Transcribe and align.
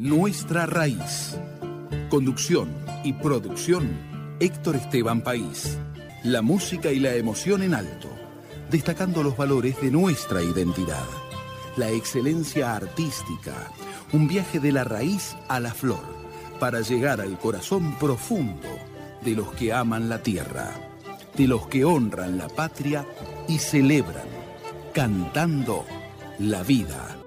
Nuestra 0.00 0.64
raíz. 0.64 1.36
Conducción 2.08 2.68
y 3.02 3.14
producción, 3.14 3.90
Héctor 4.38 4.76
Esteban 4.76 5.22
País. 5.22 5.76
La 6.22 6.40
música 6.40 6.92
y 6.92 7.00
la 7.00 7.16
emoción 7.16 7.64
en 7.64 7.74
alto, 7.74 8.08
destacando 8.70 9.24
los 9.24 9.36
valores 9.36 9.80
de 9.80 9.90
nuestra 9.90 10.40
identidad. 10.40 11.04
La 11.76 11.90
excelencia 11.90 12.76
artística, 12.76 13.72
un 14.12 14.28
viaje 14.28 14.60
de 14.60 14.70
la 14.70 14.84
raíz 14.84 15.36
a 15.48 15.58
la 15.58 15.74
flor, 15.74 16.04
para 16.60 16.80
llegar 16.80 17.20
al 17.20 17.36
corazón 17.36 17.98
profundo 17.98 18.68
de 19.24 19.34
los 19.34 19.50
que 19.54 19.72
aman 19.72 20.08
la 20.08 20.22
tierra, 20.22 20.74
de 21.36 21.48
los 21.48 21.66
que 21.66 21.84
honran 21.84 22.38
la 22.38 22.46
patria 22.46 23.04
y 23.48 23.58
celebran, 23.58 24.28
cantando 24.94 25.84
la 26.38 26.62
vida. 26.62 27.17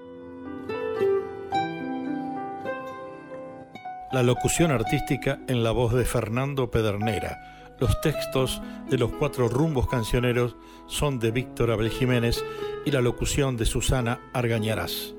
La 4.12 4.22
locución 4.22 4.70
artística 4.70 5.40
en 5.48 5.64
la 5.64 5.70
voz 5.70 5.94
de 5.94 6.04
Fernando 6.04 6.70
Pedernera. 6.70 7.38
Los 7.80 7.98
textos 8.02 8.60
de 8.90 8.98
los 8.98 9.10
cuatro 9.12 9.48
rumbos 9.48 9.88
cancioneros 9.88 10.54
son 10.86 11.18
de 11.18 11.30
Víctor 11.30 11.70
Abel 11.70 11.88
Jiménez 11.88 12.44
y 12.84 12.90
la 12.90 13.00
locución 13.00 13.56
de 13.56 13.64
Susana 13.64 14.20
Argañarás. 14.34 15.14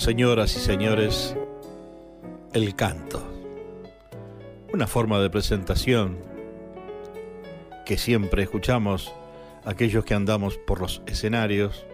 Señoras 0.08 0.56
y 0.56 0.60
señores, 0.60 1.36
el 2.54 2.74
canto. 2.74 3.22
Una 4.72 4.86
forma 4.86 5.20
de 5.20 5.28
presentación 5.28 6.16
que 7.84 7.98
siempre 7.98 8.44
escuchamos 8.44 9.12
aquellos 9.66 10.06
que 10.06 10.14
andamos 10.14 10.56
por 10.56 10.80
los 10.80 11.02
escenarios, 11.04 11.84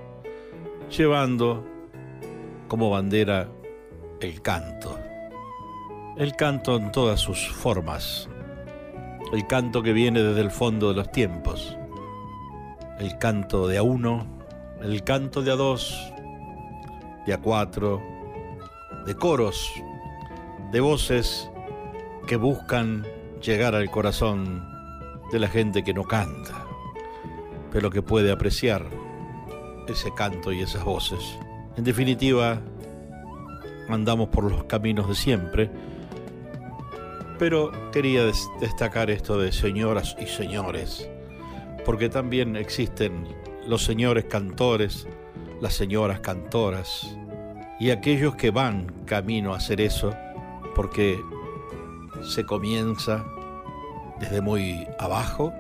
llevando 0.97 1.67
como 2.69 2.89
bandera 2.89 3.48
el 4.21 4.41
canto. 4.43 4.97
El 6.17 6.37
canto 6.37 6.77
en 6.77 6.93
todas 6.93 7.19
sus 7.19 7.49
formas. 7.49 8.28
El 9.33 9.45
canto 9.49 9.83
que 9.83 9.93
viene 9.93 10.23
desde 10.23 10.41
el 10.41 10.53
fondo 10.53 10.91
de 10.91 10.95
los 10.95 11.11
tiempos. 11.11 11.77
El 13.01 13.19
canto 13.19 13.67
de 13.67 13.78
a 13.78 13.83
uno, 13.83 14.25
el 14.81 15.03
canto 15.03 15.43
de 15.43 15.51
a 15.51 15.56
dos, 15.56 16.14
de 17.27 17.34
a 17.34 17.39
cuatro, 17.39 18.03
de 19.06 19.14
coros, 19.14 19.70
de 20.72 20.80
voces 20.80 21.50
que 22.27 22.36
buscan 22.36 23.06
llegar 23.42 23.75
al 23.75 23.91
corazón 23.91 24.66
de 25.31 25.39
la 25.39 25.48
gente 25.48 25.83
que 25.83 25.94
no 25.94 26.05
canta, 26.05 26.66
pero 27.70 27.91
que 27.91 28.03
puede 28.03 28.33
apreciar 28.33 28.86
ese 29.89 30.12
canto 30.14 30.53
y 30.53 30.61
esas 30.61 30.84
voces. 30.84 31.39
En 31.77 31.84
definitiva, 31.84 32.61
andamos 33.88 34.28
por 34.28 34.50
los 34.50 34.64
caminos 34.64 35.09
de 35.09 35.14
siempre, 35.14 35.70
pero 37.38 37.72
quería 37.91 38.25
destacar 38.61 39.11
esto 39.11 39.38
de 39.38 39.53
señoras 39.53 40.16
y 40.20 40.27
señores, 40.27 41.09
porque 41.84 42.09
también 42.09 42.56
existen 42.56 43.27
los 43.66 43.84
señores 43.84 44.25
cantores, 44.27 45.06
las 45.65 45.73
señoras 45.73 46.20
cantoras 46.20 47.16
y 47.81 47.88
aquellos 47.88 48.37
que 48.37 48.50
van 48.50 48.93
camino 49.06 49.55
a 49.55 49.56
hacer 49.56 49.81
eso 49.81 50.15
porque 50.75 51.19
se 52.22 52.44
comienza 52.44 53.25
desde 54.21 54.43
muy 54.43 54.87
abajo, 54.99 55.55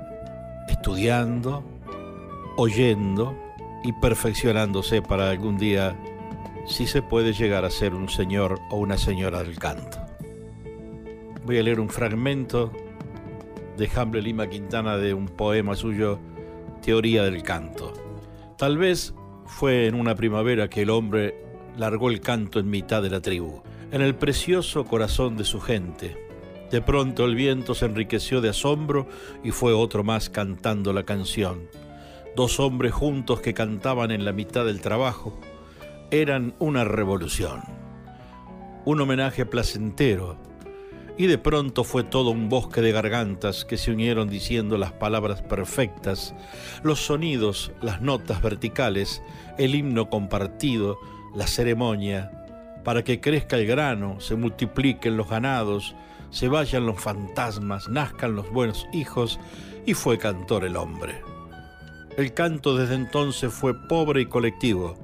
estudiando, 0.68 1.64
oyendo 2.58 3.34
y 3.82 3.94
perfeccionándose 3.94 5.00
para 5.00 5.30
algún 5.30 5.56
día 5.56 5.98
si 6.66 6.86
se 6.86 7.00
puede 7.00 7.32
llegar 7.32 7.64
a 7.64 7.70
ser 7.70 7.94
un 7.94 8.10
señor 8.10 8.60
o 8.70 8.76
una 8.76 8.98
señora 8.98 9.42
del 9.42 9.58
canto. 9.58 9.96
Voy 11.46 11.58
a 11.58 11.62
leer 11.62 11.80
un 11.80 11.88
fragmento 11.88 12.70
de 13.78 13.90
Hamble 13.96 14.20
Lima 14.20 14.48
Quintana 14.48 14.98
de 14.98 15.14
un 15.14 15.28
poema 15.28 15.74
suyo, 15.74 16.18
Teoría 16.82 17.22
del 17.22 17.42
Canto. 17.42 17.94
Tal 18.58 18.76
vez 18.76 19.14
fue 19.46 19.86
en 19.86 19.94
una 19.94 20.14
primavera 20.14 20.68
que 20.68 20.82
el 20.82 20.90
hombre 20.90 21.34
largó 21.76 22.10
el 22.10 22.20
canto 22.20 22.58
en 22.58 22.70
mitad 22.70 23.02
de 23.02 23.10
la 23.10 23.20
tribu, 23.20 23.62
en 23.90 24.02
el 24.02 24.14
precioso 24.14 24.84
corazón 24.84 25.36
de 25.36 25.44
su 25.44 25.60
gente. 25.60 26.16
De 26.70 26.80
pronto 26.80 27.24
el 27.24 27.34
viento 27.34 27.74
se 27.74 27.86
enriqueció 27.86 28.40
de 28.40 28.48
asombro 28.48 29.06
y 29.42 29.50
fue 29.50 29.72
otro 29.72 30.02
más 30.02 30.30
cantando 30.30 30.92
la 30.92 31.04
canción. 31.04 31.68
Dos 32.36 32.58
hombres 32.58 32.92
juntos 32.92 33.40
que 33.40 33.54
cantaban 33.54 34.10
en 34.10 34.24
la 34.24 34.32
mitad 34.32 34.64
del 34.64 34.80
trabajo 34.80 35.38
eran 36.10 36.54
una 36.58 36.84
revolución, 36.84 37.62
un 38.84 39.00
homenaje 39.00 39.46
placentero, 39.46 40.36
y 41.16 41.26
de 41.26 41.38
pronto 41.38 41.84
fue 41.84 42.02
todo 42.02 42.30
un 42.30 42.48
bosque 42.48 42.80
de 42.80 42.92
gargantas 42.92 43.64
que 43.64 43.76
se 43.76 43.92
unieron 43.92 44.28
diciendo 44.28 44.78
las 44.78 44.92
palabras 44.92 45.42
perfectas, 45.42 46.34
los 46.82 47.04
sonidos, 47.04 47.72
las 47.80 48.00
notas 48.00 48.42
verticales, 48.42 49.22
el 49.58 49.74
himno 49.74 50.10
compartido, 50.10 50.98
la 51.34 51.46
ceremonia, 51.46 52.30
para 52.84 53.04
que 53.04 53.20
crezca 53.20 53.56
el 53.56 53.66
grano, 53.66 54.20
se 54.20 54.34
multipliquen 54.34 55.16
los 55.16 55.28
ganados, 55.28 55.94
se 56.30 56.48
vayan 56.48 56.86
los 56.86 57.00
fantasmas, 57.00 57.88
nazcan 57.88 58.34
los 58.34 58.50
buenos 58.50 58.86
hijos, 58.92 59.38
y 59.86 59.94
fue 59.94 60.18
cantor 60.18 60.64
el 60.64 60.76
hombre. 60.76 61.22
El 62.16 62.32
canto 62.34 62.76
desde 62.76 62.94
entonces 62.94 63.52
fue 63.52 63.74
pobre 63.88 64.22
y 64.22 64.26
colectivo, 64.26 64.96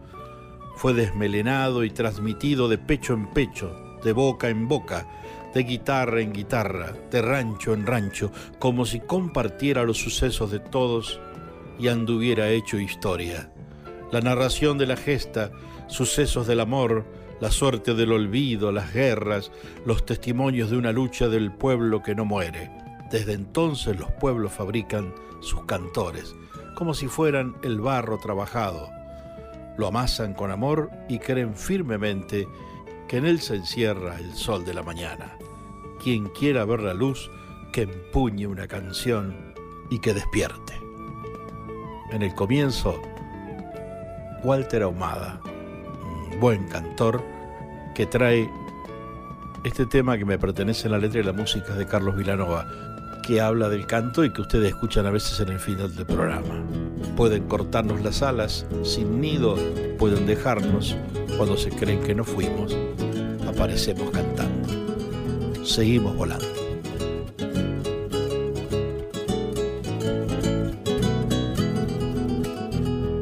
fue 0.77 0.95
desmelenado 0.95 1.85
y 1.85 1.91
transmitido 1.91 2.69
de 2.69 2.79
pecho 2.79 3.15
en 3.15 3.31
pecho, 3.31 3.99
de 4.03 4.13
boca 4.13 4.49
en 4.49 4.69
boca, 4.69 5.07
de 5.55 5.63
guitarra 5.63 6.21
en 6.21 6.33
guitarra, 6.33 6.93
de 7.11 7.23
rancho 7.23 7.75
en 7.75 7.87
rancho, 7.87 8.31
como 8.59 8.87
si 8.87 9.01
compartiera 9.01 9.85
los 9.85 9.99
sucesos 9.99 10.51
de 10.51 10.61
todos 10.61 11.21
y 11.79 11.89
anduviera 11.89 12.51
hecho 12.51 12.79
historia. 12.79 13.53
La 14.13 14.21
narración 14.21 14.79
de 14.79 14.87
la 14.87 14.97
gesta, 14.97 15.51
sucesos 15.87 16.47
del 16.47 16.61
amor, 16.61 17.05
la 17.41 17.51
suerte 17.51 17.95
del 17.95 18.13
olvido, 18.13 18.71
las 18.71 18.93
guerras, 18.93 19.51
los 19.87 20.05
testimonios 20.05 20.71
de 20.71 20.77
una 20.77 20.93
lucha 20.93 21.29
del 21.29 21.51
pueblo 21.53 22.03
que 22.03 22.15
no 22.15 22.25
muere. 22.25 22.71
Desde 23.11 23.33
entonces 23.33 23.99
los 23.99 24.11
pueblos 24.13 24.53
fabrican 24.53 25.15
sus 25.41 25.65
cantores, 25.65 26.35
como 26.77 26.95
si 26.95 27.09
fueran 27.09 27.57
el 27.63 27.81
barro 27.81 28.19
trabajado. 28.19 28.91
Lo 29.79 29.87
amasan 29.87 30.35
con 30.35 30.51
amor 30.51 30.91
y 31.09 31.19
creen 31.19 31.55
firmemente 31.55 32.47
que 33.11 33.17
en 33.17 33.27
él 33.27 33.41
se 33.41 33.57
encierra 33.57 34.21
el 34.21 34.35
sol 34.35 34.65
de 34.65 34.73
la 34.73 34.85
mañana. 34.85 35.37
Quien 36.01 36.29
quiera 36.29 36.65
ver 36.65 36.79
la 36.79 36.95
luz, 36.95 37.29
que 37.73 37.83
empuñe 37.83 38.47
una 38.47 38.69
canción 38.69 39.53
y 39.91 39.99
que 39.99 40.15
despierte. 40.15 40.81
En 42.13 42.23
el 42.23 42.33
comienzo, 42.37 43.03
Walter 44.45 44.85
Ahumada, 44.85 45.41
un 46.31 46.39
buen 46.39 46.69
cantor 46.69 47.21
que 47.97 48.07
trae 48.07 48.49
este 49.65 49.87
tema 49.87 50.17
que 50.17 50.25
me 50.25 50.39
pertenece 50.39 50.87
en 50.87 50.93
la 50.93 50.99
letra 50.99 51.19
y 51.19 51.25
la 51.25 51.33
música 51.33 51.75
de 51.75 51.87
Carlos 51.87 52.17
Vilanova, 52.17 52.65
que 53.27 53.41
habla 53.41 53.69
del 53.69 53.89
canto 53.89 54.25
y 54.25 54.33
que 54.33 54.43
ustedes 54.43 54.69
escuchan 54.69 55.07
a 55.07 55.11
veces 55.11 55.41
en 55.41 55.49
el 55.49 55.59
final 55.59 55.97
del 55.97 56.07
programa. 56.07 56.65
Pueden 57.17 57.49
cortarnos 57.49 58.03
las 58.03 58.23
alas, 58.23 58.67
sin 58.85 59.21
nido 59.21 59.57
pueden 59.99 60.27
dejarnos, 60.27 60.97
cuando 61.37 61.57
se 61.57 61.71
creen 61.71 62.03
que 62.03 62.15
no 62.15 62.23
fuimos, 62.23 62.77
aparecemos 63.61 64.11
cantando. 64.11 65.67
Seguimos 65.67 66.17
volando. 66.17 66.47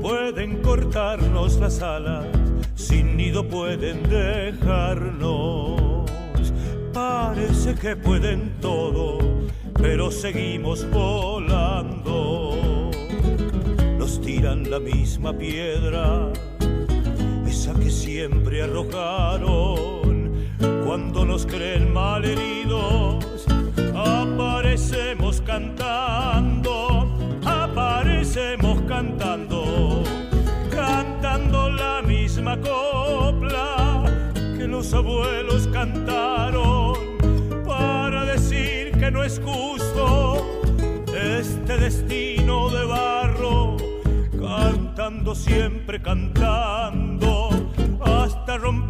Pueden 0.00 0.62
cortarnos 0.62 1.58
las 1.58 1.82
alas, 1.82 2.24
sin 2.76 3.16
nido 3.16 3.48
pueden 3.48 4.08
dejarnos. 4.08 5.80
Parece 6.92 7.74
que 7.74 7.96
pueden 7.96 8.60
todo 8.60 9.18
pero 9.80 10.10
seguimos 10.10 10.88
volando. 10.90 12.56
Nos 13.98 14.20
tiran 14.20 14.70
la 14.70 14.78
misma 14.80 15.32
piedra, 15.32 16.32
esa 17.46 17.74
que 17.74 17.90
siempre 17.90 18.62
arrojaron. 18.62 19.97
Cuando 20.88 21.26
nos 21.26 21.44
creen 21.44 21.92
malheridos, 21.92 23.46
aparecemos 23.94 25.42
cantando, 25.42 27.14
aparecemos 27.44 28.80
cantando, 28.88 30.02
cantando 30.70 31.68
la 31.68 32.00
misma 32.00 32.58
copla 32.58 34.02
que 34.56 34.66
los 34.66 34.94
abuelos 34.94 35.68
cantaron 35.68 36.96
para 37.66 38.24
decir 38.24 38.92
que 38.92 39.10
no 39.10 39.22
es 39.22 39.42
justo 39.44 40.42
este 41.14 41.76
destino 41.76 42.70
de 42.70 42.86
barro, 42.86 43.76
cantando 44.40 45.34
siempre 45.34 46.00
cantando 46.00 47.50
hasta 48.00 48.56
romper 48.56 48.87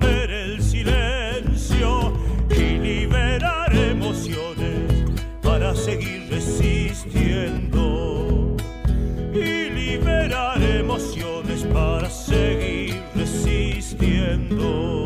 para 11.72 12.10
seguir 12.10 13.00
resistiendo. 13.14 14.98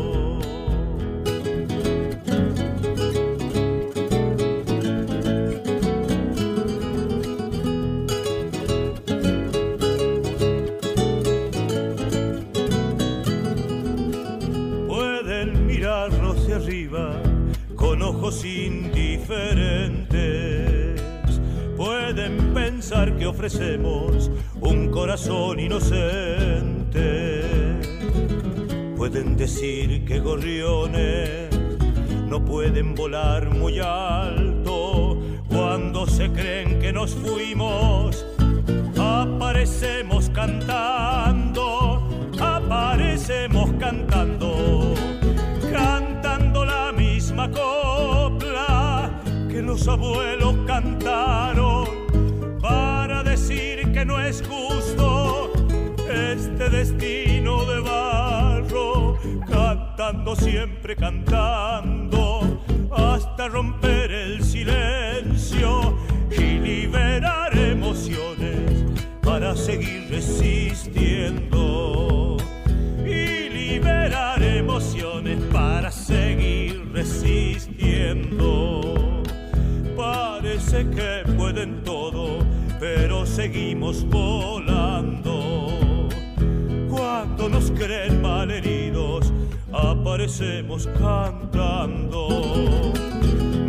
indiferentes 18.45 20.01
pueden 21.77 22.53
pensar 22.53 23.15
que 23.17 23.25
ofrecemos 23.27 24.31
un 24.73 24.89
corazón 24.89 25.59
inocente. 25.59 26.99
Pueden 28.97 29.37
decir 29.37 30.05
que 30.05 30.19
gorriones 30.19 31.49
no 32.27 32.43
pueden 32.43 32.95
volar 32.95 33.49
muy 33.49 33.79
alto 33.79 35.19
cuando 35.49 36.07
se 36.07 36.31
creen 36.31 36.79
que 36.79 36.91
nos 36.91 37.13
fuimos. 37.13 38.25
Aparecemos 38.97 40.29
cantando, 40.29 42.07
aparecemos 42.39 43.71
cantando, 43.79 44.93
cantando 45.71 46.65
la 46.65 46.91
misma 46.91 47.49
cosa 47.51 47.73
los 49.73 49.87
abuelos 49.87 50.55
cantaron 50.67 51.02
siempre 60.35 60.95
cantando 60.95 62.61
hasta 62.91 63.47
romper 63.47 64.11
el 64.11 64.43
silencio 64.43 65.97
y 66.31 66.59
liberar 66.59 67.55
emociones 67.57 68.83
para 69.21 69.55
seguir 69.55 70.07
resistiendo 70.09 72.37
y 73.05 73.49
liberar 73.49 74.41
emociones 74.41 75.39
para 75.51 75.91
seguir 75.91 76.89
resistiendo. 76.91 79.21
Parece 79.95 80.89
que 80.89 81.23
pueden 81.37 81.83
todo, 81.83 82.39
pero 82.79 83.25
seguimos 83.25 84.03
volando. 84.07 86.09
Cuando 86.89 87.49
nos 87.49 87.71
creen 87.71 88.22
aparecemos 90.23 90.87
cantando. 90.97 92.27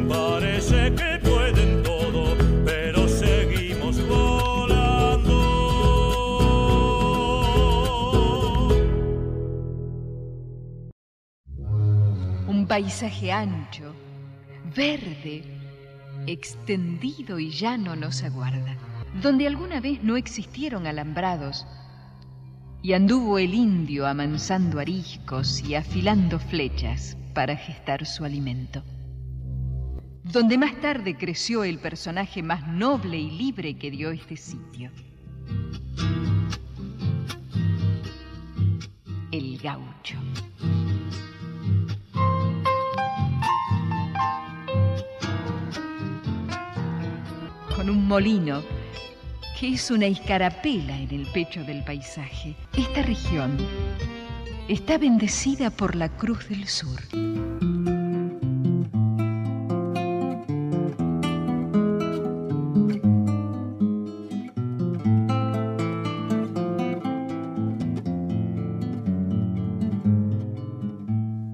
Parece 0.09 0.95
que 0.95 1.19
pueden 1.21 1.83
todo, 1.83 2.37
pero 2.65 3.09
seguimos 3.09 4.01
volando. 4.07 5.35
Un 12.47 12.67
paisaje 12.69 13.33
ancho, 13.33 13.93
verde 14.77 15.43
extendido 16.27 17.41
y 17.41 17.51
llano 17.51 17.97
nos 17.97 18.23
aguarda, 18.23 18.77
donde 19.21 19.49
alguna 19.49 19.81
vez 19.81 20.05
no 20.05 20.17
existieron 20.17 20.87
alambrados, 20.87 21.67
y 22.85 22.93
anduvo 22.93 23.39
el 23.39 23.55
indio 23.55 24.07
amansando 24.07 24.79
ariscos 24.79 25.63
y 25.67 25.75
afilando 25.75 26.39
flechas 26.39 27.17
para 27.33 27.57
gestar 27.57 28.05
su 28.05 28.27
alimento. 28.27 28.83
Donde 30.23 30.59
más 30.59 30.79
tarde 30.83 31.17
creció 31.17 31.65
el 31.65 31.79
personaje 31.79 32.43
más 32.43 32.69
noble 32.69 33.19
y 33.19 33.31
libre 33.31 33.79
que 33.79 33.91
dio 33.91 34.11
este 34.11 34.37
sitio. 34.37 34.91
El 39.33 39.59
gaucho. 39.63 40.19
un 47.89 48.07
molino, 48.07 48.63
que 49.59 49.75
es 49.75 49.91
una 49.91 50.07
escarapela 50.07 50.99
en 50.99 51.11
el 51.11 51.27
pecho 51.27 51.63
del 51.65 51.85
paisaje. 51.85 52.57
Esta 52.77 53.03
región 53.03 53.57
está 54.69 54.99
bendecida 54.99 55.71
por 55.71 55.95
la 55.95 56.09
Cruz 56.17 56.49
del 56.49 56.67
Sur. 56.67 57.01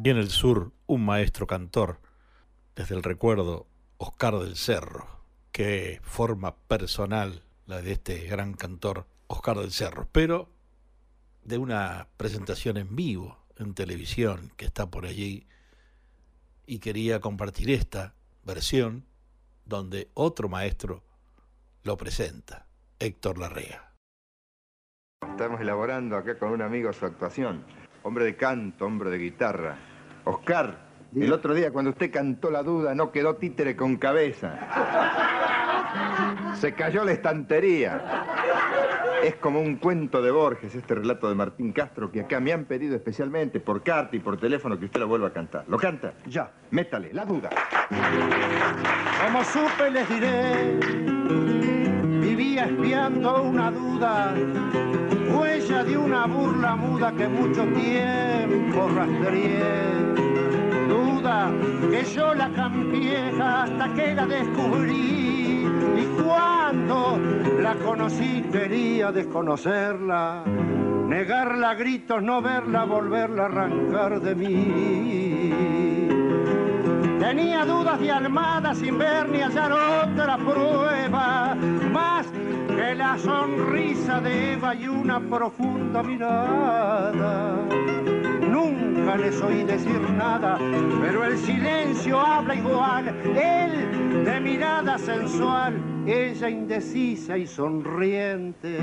Y 0.02 0.08
en 0.08 0.17
el 0.17 0.31
sur, 0.31 0.73
un 0.87 1.05
maestro 1.05 1.47
cantor, 1.47 2.00
desde 2.75 2.94
el 2.94 3.02
recuerdo, 3.02 3.67
Oscar 3.99 4.38
del 4.38 4.56
Cerro 4.56 5.20
qué 5.52 6.00
forma 6.02 6.56
personal 6.56 7.43
la 7.70 7.81
de 7.81 7.92
este 7.92 8.26
gran 8.26 8.54
cantor 8.54 9.06
Oscar 9.28 9.56
del 9.56 9.71
Cerro, 9.71 10.09
pero 10.11 10.49
de 11.44 11.56
una 11.56 12.09
presentación 12.16 12.76
en 12.76 12.97
vivo 12.97 13.38
en 13.59 13.75
televisión 13.75 14.50
que 14.56 14.64
está 14.64 14.90
por 14.90 15.06
allí 15.06 15.47
y 16.66 16.80
quería 16.80 17.21
compartir 17.21 17.71
esta 17.71 18.14
versión 18.42 19.06
donde 19.64 20.11
otro 20.14 20.49
maestro 20.49 21.04
lo 21.85 21.97
presenta, 21.97 22.66
Héctor 22.99 23.38
Larrea. 23.38 23.92
Estamos 25.30 25.61
elaborando 25.61 26.16
acá 26.16 26.38
con 26.40 26.50
un 26.50 26.62
amigo 26.62 26.92
su 26.92 27.06
actuación, 27.06 27.64
hombre 28.02 28.25
de 28.25 28.37
canto, 28.37 28.85
hombre 28.85 29.11
de 29.11 29.18
guitarra. 29.18 29.78
Oscar, 30.25 30.88
el 31.14 31.33
otro 31.33 31.54
día 31.54 31.71
cuando 31.71 31.92
usted 31.92 32.11
cantó 32.11 32.50
la 32.50 32.64
duda 32.64 32.97
no 32.97 33.12
quedó 33.12 33.37
títere 33.37 33.76
con 33.76 33.97
cabeza. 33.97 35.38
Se 36.54 36.75
cayó 36.75 37.04
la 37.04 37.12
estantería. 37.12 38.02
Es 39.23 39.35
como 39.37 39.61
un 39.61 39.76
cuento 39.76 40.23
de 40.23 40.30
Borges, 40.30 40.75
este 40.75 40.95
relato 40.95 41.28
de 41.28 41.35
Martín 41.35 41.73
Castro, 41.73 42.11
que 42.11 42.21
acá 42.21 42.40
me 42.40 42.52
han 42.52 42.64
pedido 42.64 42.97
especialmente 42.97 43.61
por 43.61 43.83
carta 43.83 44.16
y 44.16 44.19
por 44.19 44.38
teléfono 44.38 44.78
que 44.78 44.87
usted 44.87 45.00
lo 45.00 45.09
vuelva 45.09 45.28
a 45.28 45.33
cantar. 45.33 45.64
¿Lo 45.69 45.78
canta? 45.78 46.14
Ya. 46.26 46.50
Métale, 46.71 47.12
la 47.12 47.25
duda. 47.25 47.50
Como 49.25 49.45
supe 49.45 49.90
les 49.90 50.09
diré, 50.09 50.78
vivía 52.21 52.64
espiando 52.64 53.42
una 53.42 53.71
duda, 53.71 54.35
huella 55.35 55.85
de 55.85 55.97
una 55.99 56.26
burla 56.26 56.76
muda 56.76 57.12
que 57.12 57.28
mucho 57.28 57.64
tiempo 57.75 58.88
rastreé 58.95 60.00
duda 60.88 61.52
que 61.90 62.04
yo 62.04 62.35
la 62.35 62.50
cambié 62.50 63.30
hasta 63.40 63.95
que 63.95 64.14
la 64.14 64.26
descubrí 64.26 65.19
cuando 66.30 67.18
la 67.60 67.75
conocí 67.75 68.42
quería 68.52 69.10
desconocerla, 69.10 70.44
negarla 71.08 71.75
gritos, 71.75 72.22
no 72.22 72.40
verla, 72.40 72.84
volverla 72.84 73.42
a 73.42 73.46
arrancar 73.46 74.20
de 74.20 74.34
mí. 74.37 76.08
Tenía 77.18 77.64
dudas 77.64 77.99
de 78.00 78.10
armada 78.12 78.75
sin 78.75 78.96
ver 78.99 79.28
ni 79.28 79.40
hallar 79.40 79.72
otra 79.72 80.37
prueba, 80.38 81.56
más 81.92 82.26
que 82.68 82.94
la 82.94 83.18
sonrisa 83.18 84.20
de 84.20 84.52
Eva 84.52 84.75
y 84.75 84.87
una 84.87 85.20
profunda 85.20 86.02
mirada 86.02 87.56
Nunca 88.50 89.16
les 89.16 89.40
oí 89.40 89.64
decir 89.64 90.00
nada, 90.11 90.59
pero 91.00 91.25
el 91.25 91.38
silencio 91.38 92.19
habla 92.19 92.54
igual. 92.54 93.09
Él 93.37 94.25
de 94.25 94.40
mirada 94.40 94.99
sensual, 94.99 95.75
ella 96.07 96.49
indecisa 96.50 97.38
y 97.38 97.47
sonriente. 97.47 98.78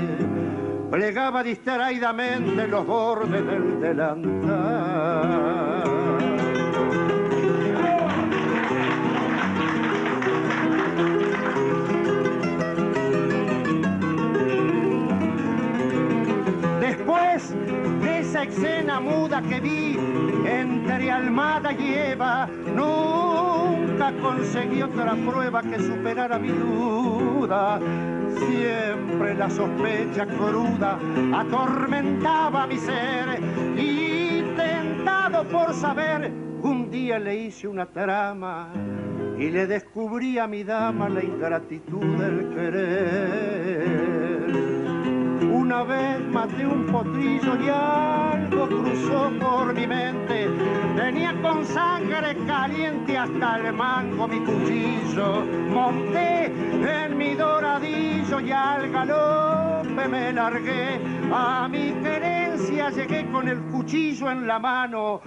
Plegaba 0.90 1.42
distraídamente 1.42 2.66
los 2.66 2.86
bordes 2.86 3.44
del 3.44 3.80
delantal. 3.80 5.57
Escena 18.42 19.00
muda 19.00 19.42
que 19.42 19.60
vi 19.60 19.98
entre 20.46 21.10
Almada 21.10 21.72
y 21.72 21.94
Eva, 21.94 22.48
nunca 22.74 24.12
conseguí 24.20 24.82
otra 24.82 25.14
prueba 25.14 25.62
que 25.62 25.78
superara 25.78 26.38
mi 26.38 26.48
duda. 26.48 27.80
Siempre 28.36 29.34
la 29.34 29.50
sospecha 29.50 30.26
cruda 30.26 30.98
atormentaba 31.34 32.66
mi 32.66 32.76
ser 32.76 33.40
y 33.76 34.42
tentado 34.56 35.44
por 35.44 35.74
saber, 35.74 36.30
un 36.62 36.90
día 36.90 37.18
le 37.18 37.36
hice 37.36 37.66
una 37.68 37.86
trama 37.86 38.72
y 39.38 39.50
le 39.50 39.66
descubrí 39.66 40.38
a 40.38 40.46
mi 40.46 40.64
dama 40.64 41.08
la 41.08 41.22
ingratitud 41.22 42.04
del 42.16 42.54
querer. 42.54 44.17
Una 45.68 45.82
vez 45.82 46.20
maté 46.32 46.66
un 46.66 46.86
potrillo 46.86 47.54
y 47.62 47.68
algo 47.68 48.66
cruzó 48.68 49.30
por 49.38 49.74
mi 49.74 49.86
mente. 49.86 50.48
Tenía 50.96 51.34
con 51.42 51.62
sangre 51.62 52.34
caliente 52.46 53.18
hasta 53.18 53.58
el 53.58 53.74
mango 53.74 54.26
mi 54.26 54.40
cuchillo. 54.40 55.44
Monté 55.68 56.46
en 56.46 57.18
mi 57.18 57.34
doradillo 57.34 58.40
y 58.40 58.50
al 58.50 58.90
galope 58.90 60.08
me 60.08 60.32
largué. 60.32 61.02
A 61.30 61.68
mi 61.68 61.92
querencia 62.02 62.88
llegué 62.88 63.30
con 63.30 63.46
el 63.46 63.60
cuchillo 63.64 64.30
en 64.30 64.46
la 64.46 64.58
mano. 64.58 65.20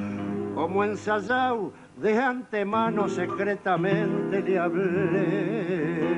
Como 0.55 0.83
ensayado 0.83 1.71
de 1.97 2.17
antemano 2.17 3.07
secretamente 3.07 4.41
le 4.41 4.57
hablé. 4.57 6.10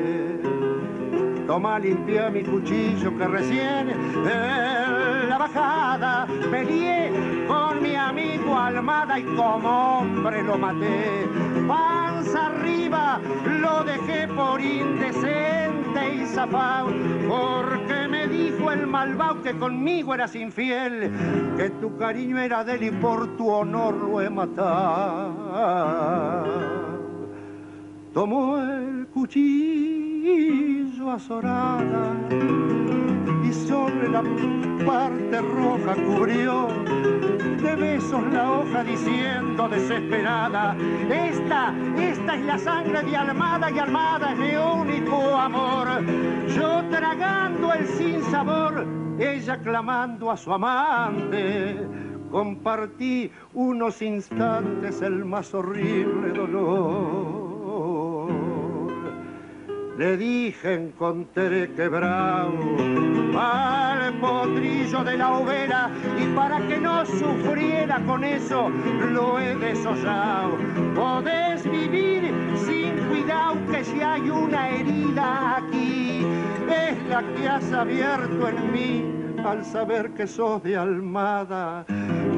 Toma, 1.48 1.78
limpia 1.78 2.30
mi 2.30 2.42
cuchillo 2.42 3.18
que 3.18 3.28
recién 3.28 3.90
en 3.90 5.30
la 5.30 5.38
bajada 5.38 6.26
peleé 6.50 7.12
con 7.48 7.82
mi 7.82 7.96
amigo 7.96 8.58
Almada 8.58 9.20
y 9.20 9.24
como 9.24 10.00
hombre 10.00 10.42
lo 10.42 10.58
maté. 10.58 11.28
Panza 11.68 12.46
arriba 12.48 13.20
lo 13.46 13.84
dejé 13.84 14.28
por 14.30 14.62
indecente 14.62 16.16
y 16.16 16.26
zafao, 16.28 16.88
porque 17.28 18.08
me 18.10 18.28
dijo 18.28 18.72
el 18.72 18.88
malvado 18.88 19.42
que 19.42 19.54
conmigo 19.58 20.14
eras 20.14 20.36
infiel, 20.36 21.12
que 21.58 21.70
tu 21.82 21.98
cariño 21.98 22.40
era 22.40 22.64
de 22.64 22.76
él 22.76 22.84
y 22.84 22.92
por 22.92 23.36
tu 23.36 23.50
honor 23.50 23.96
lo 23.96 24.22
he 24.22 24.30
matado. 24.30 25.34
Tomó 28.14 28.60
el 28.60 29.08
cuchillo 29.08 30.73
y 33.44 33.54
sobre 33.54 34.10
la 34.10 34.22
parte 34.86 35.42
roja 35.42 35.96
cubrió 35.96 36.68
de 37.64 37.76
besos 37.76 38.24
la 38.32 38.52
hoja 38.52 38.84
diciendo 38.84 39.68
desesperada, 39.70 40.76
esta, 41.10 41.74
esta 41.98 42.36
es 42.36 42.46
la 42.46 42.60
sangre 42.60 43.02
de 43.02 43.18
Almada 43.18 43.72
y 43.72 43.80
Almada 43.80 44.34
es 44.34 44.38
mi 44.38 44.56
único 44.56 45.36
amor. 45.36 45.88
Yo 46.50 46.84
tragando 46.92 47.74
el 47.74 47.88
sinsabor, 47.88 48.86
ella 49.18 49.58
clamando 49.64 50.30
a 50.30 50.38
su 50.38 50.54
amante, 50.54 51.88
compartí 52.30 53.32
unos 53.56 54.00
instantes 54.02 55.02
el 55.02 55.26
más 55.26 55.54
horrible 55.56 56.34
dolor. 56.34 57.53
Le 59.96 60.18
dije 60.18 60.74
encontré 60.74 61.72
quebrado 61.76 62.52
al 63.38 64.14
potrillo 64.20 65.04
de 65.04 65.18
la 65.18 65.38
hoguera 65.38 65.92
y 66.20 66.36
para 66.36 66.60
que 66.68 66.80
no 66.80 67.06
sufriera 67.06 68.00
con 68.04 68.24
eso 68.24 68.70
lo 69.12 69.40
he 69.40 69.56
desollado. 69.56 70.58
Podés 70.96 71.70
vivir 71.70 72.34
sin 72.66 72.98
cuidado 73.08 73.56
que 73.72 73.84
si 73.84 74.02
hay 74.02 74.32
una 74.32 74.70
herida 74.70 75.58
aquí 75.58 76.26
es 76.68 77.08
la 77.08 77.22
que 77.36 77.48
has 77.48 77.72
abierto 77.72 78.50
en 78.50 78.72
mí 78.72 79.46
al 79.46 79.64
saber 79.64 80.12
que 80.12 80.26
sos 80.26 80.64
de 80.64 80.76
almada, 80.76 81.86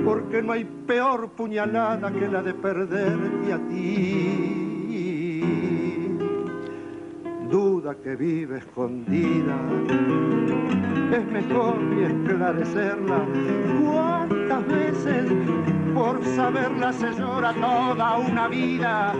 porque 0.03 0.41
no 0.41 0.51
hay 0.51 0.65
peor 0.65 1.29
puñalada 1.29 2.11
que 2.11 2.27
la 2.27 2.41
de 2.41 2.53
perderte 2.53 3.53
a 3.53 3.59
ti 3.69 4.64
duda 7.55 7.95
que 8.03 8.17
vive 8.17 8.57
escondida. 8.57 9.55
Es 11.17 11.25
mejor 11.25 11.75
y 11.97 12.03
esclarecerla. 12.03 13.19
¿Cuántas 13.81 14.67
veces 14.67 15.25
por 15.93 16.21
saberla 16.35 16.91
se 16.91 17.13
llora 17.13 17.53
toda 17.53 18.17
una 18.17 18.49
vida? 18.49 19.13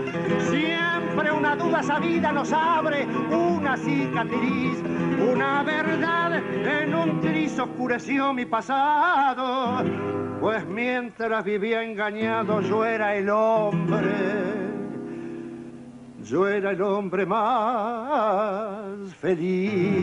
Siempre 0.50 1.32
una 1.32 1.56
duda 1.56 1.82
sabida 1.82 2.30
nos 2.30 2.52
abre 2.52 3.06
una 3.30 3.74
cicatriz. 3.78 4.82
Una 5.32 5.62
verdad 5.62 6.36
en 6.36 6.94
un 6.94 7.20
tris 7.22 7.58
oscureció 7.58 8.34
mi 8.34 8.44
pasado. 8.44 9.82
Pues 10.42 10.66
mientras 10.66 11.42
vivía 11.42 11.82
engañado 11.82 12.60
yo 12.60 12.84
era 12.84 13.16
el 13.16 13.30
hombre 13.30 14.65
yo 16.26 16.48
era 16.48 16.72
el 16.72 16.82
hombre 16.82 17.24
más 17.24 19.14
feliz. 19.20 19.94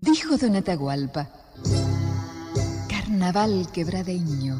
Dijo 0.00 0.38
Don 0.38 0.56
Atahualpa, 0.56 1.28
Carnaval 2.88 3.68
quebradeño, 3.72 4.56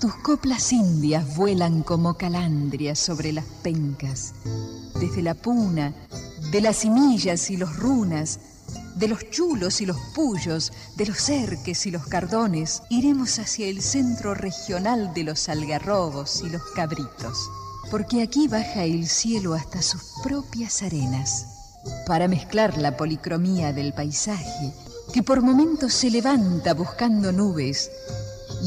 tus 0.00 0.14
coplas 0.16 0.72
indias 0.72 1.36
vuelan 1.36 1.82
como 1.82 2.14
calandrias 2.18 2.98
sobre 2.98 3.32
las 3.32 3.46
pencas, 3.62 4.34
desde 5.00 5.22
la 5.22 5.34
puna, 5.34 5.94
de 6.50 6.60
las 6.60 6.76
simillas 6.76 7.50
y 7.50 7.56
los 7.56 7.76
runas, 7.78 8.53
de 8.94 9.08
los 9.08 9.30
chulos 9.30 9.80
y 9.80 9.86
los 9.86 9.96
puyos, 10.14 10.72
de 10.96 11.06
los 11.06 11.18
cerques 11.18 11.86
y 11.86 11.90
los 11.90 12.06
cardones, 12.06 12.82
iremos 12.90 13.38
hacia 13.38 13.66
el 13.66 13.82
centro 13.82 14.34
regional 14.34 15.12
de 15.14 15.24
los 15.24 15.48
algarrobos 15.48 16.42
y 16.42 16.50
los 16.50 16.62
cabritos, 16.74 17.50
porque 17.90 18.22
aquí 18.22 18.48
baja 18.48 18.84
el 18.84 19.08
cielo 19.08 19.54
hasta 19.54 19.82
sus 19.82 20.02
propias 20.22 20.82
arenas, 20.82 21.46
para 22.06 22.28
mezclar 22.28 22.78
la 22.78 22.96
policromía 22.96 23.72
del 23.72 23.92
paisaje, 23.92 24.72
que 25.12 25.22
por 25.22 25.42
momentos 25.42 25.92
se 25.92 26.10
levanta 26.10 26.74
buscando 26.74 27.32
nubes 27.32 27.90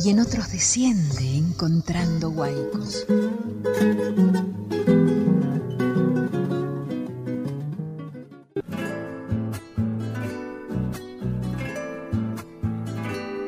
y 0.04 0.10
en 0.10 0.20
otros 0.20 0.52
desciende 0.52 1.38
encontrando 1.38 2.30
huaicos. 2.30 3.06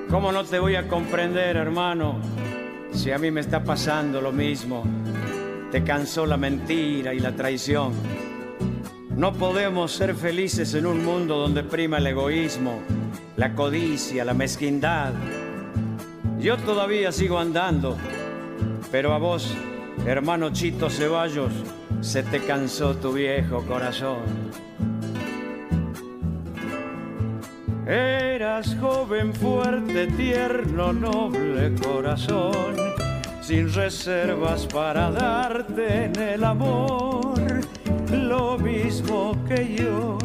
¿Cómo 0.09 0.31
no 0.31 0.43
te 0.43 0.57
voy 0.57 0.75
a 0.75 0.87
comprender, 0.87 1.55
hermano, 1.55 2.15
si 2.91 3.11
a 3.11 3.19
mí 3.19 3.29
me 3.29 3.41
está 3.41 3.63
pasando 3.63 4.19
lo 4.21 4.31
mismo? 4.31 4.83
Te 5.71 5.83
cansó 5.83 6.25
la 6.25 6.35
mentira 6.35 7.13
y 7.13 7.19
la 7.19 7.31
traición. 7.33 7.93
No 9.15 9.33
podemos 9.33 9.91
ser 9.91 10.15
felices 10.15 10.73
en 10.73 10.87
un 10.87 11.05
mundo 11.05 11.37
donde 11.37 11.63
prima 11.63 11.99
el 11.99 12.07
egoísmo, 12.07 12.79
la 13.37 13.53
codicia, 13.53 14.25
la 14.25 14.33
mezquindad. 14.33 15.13
Yo 16.39 16.57
todavía 16.57 17.11
sigo 17.11 17.37
andando, 17.37 17.95
pero 18.91 19.13
a 19.13 19.19
vos, 19.19 19.53
hermano 20.07 20.49
Chito 20.49 20.89
Ceballos, 20.89 21.53
se 22.01 22.23
te 22.23 22.39
cansó 22.39 22.95
tu 22.95 23.13
viejo 23.13 23.61
corazón. 23.67 24.68
Eras 27.89 28.77
joven, 28.79 29.34
fuerte, 29.34 30.05
tierno, 30.15 30.93
noble 30.93 31.74
corazón, 31.81 32.75
sin 33.41 33.74
reservas 33.74 34.67
para 34.67 35.10
darte 35.10 36.03
en 36.03 36.15
el 36.19 36.43
amor, 36.43 37.39
lo 38.12 38.60
mismo 38.60 39.36
que 39.48 39.75
yo. 39.75 40.19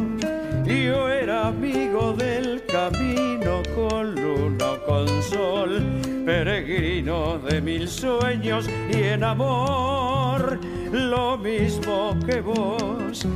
Yo 0.66 1.08
era 1.08 1.48
amigo 1.48 2.12
del 2.12 2.62
camino 2.66 3.62
con 3.74 4.14
luna 4.14 4.76
con 4.86 5.08
sol, 5.22 5.82
peregrino 6.26 7.38
de 7.38 7.62
mil 7.62 7.88
sueños 7.88 8.68
y 8.92 9.04
en 9.04 9.24
amor, 9.24 10.58
lo 10.92 11.38
mismo 11.38 12.14
que 12.26 12.42
vos 12.42 13.26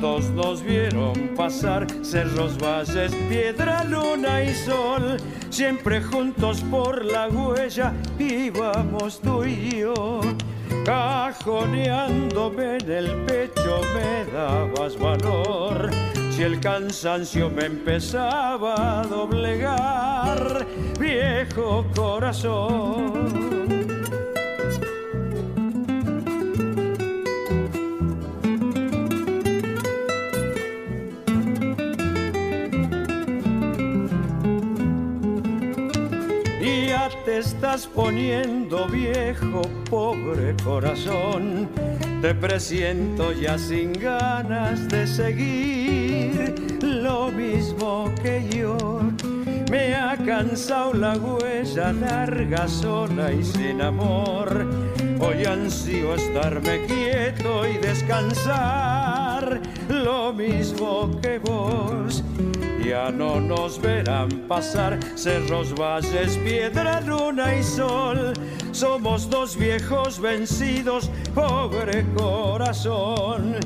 Juntos 0.00 0.30
nos 0.30 0.62
vieron 0.62 1.34
pasar 1.36 1.84
cerros, 2.02 2.56
valles, 2.56 3.12
piedra, 3.28 3.82
luna 3.82 4.44
y 4.44 4.54
sol. 4.54 5.16
Siempre 5.50 6.00
juntos 6.00 6.60
por 6.70 7.04
la 7.04 7.26
huella 7.26 7.92
íbamos 8.16 9.20
tú 9.20 9.42
y 9.44 9.80
yo. 9.80 10.20
cajoneándome 10.84 12.76
en 12.76 12.90
el 12.92 13.10
pecho 13.26 13.80
me 13.92 14.24
dabas 14.32 14.96
valor. 14.96 15.90
Si 16.30 16.44
el 16.44 16.60
cansancio 16.60 17.50
me 17.50 17.64
empezaba 17.64 19.00
a 19.00 19.02
doblegar, 19.04 20.64
viejo 21.00 21.84
corazón. 21.96 23.47
Estás 37.38 37.86
poniendo 37.86 38.88
viejo, 38.88 39.62
pobre 39.88 40.56
corazón. 40.64 41.68
Te 42.20 42.34
presiento 42.34 43.32
ya 43.32 43.56
sin 43.56 43.92
ganas 43.92 44.88
de 44.88 45.06
seguir 45.06 46.78
lo 46.82 47.30
mismo 47.30 48.12
que 48.22 48.44
yo. 48.50 48.76
Me 49.70 49.94
ha 49.94 50.16
cansado 50.16 50.94
la 50.94 51.16
huella 51.16 51.92
larga, 51.92 52.66
sola 52.66 53.32
y 53.32 53.44
sin 53.44 53.82
amor. 53.82 54.66
Hoy 55.20 55.44
ansío 55.44 56.14
estarme 56.14 56.86
quieto 56.86 57.66
y 57.68 57.78
descansar 57.78 59.60
lo 59.88 60.32
mismo 60.32 61.20
que 61.20 61.38
vos 61.38 62.24
ya 62.88 63.10
no 63.10 63.38
nos 63.38 63.78
verán 63.80 64.30
pasar 64.48 64.98
cerros, 65.14 65.74
valles, 65.74 66.38
piedra, 66.38 67.00
luna 67.02 67.54
y 67.54 67.62
sol. 67.62 68.32
Somos 68.72 69.28
dos 69.28 69.56
viejos 69.56 70.18
vencidos, 70.18 71.10
pobre 71.34 72.06
corazón. 72.14 73.56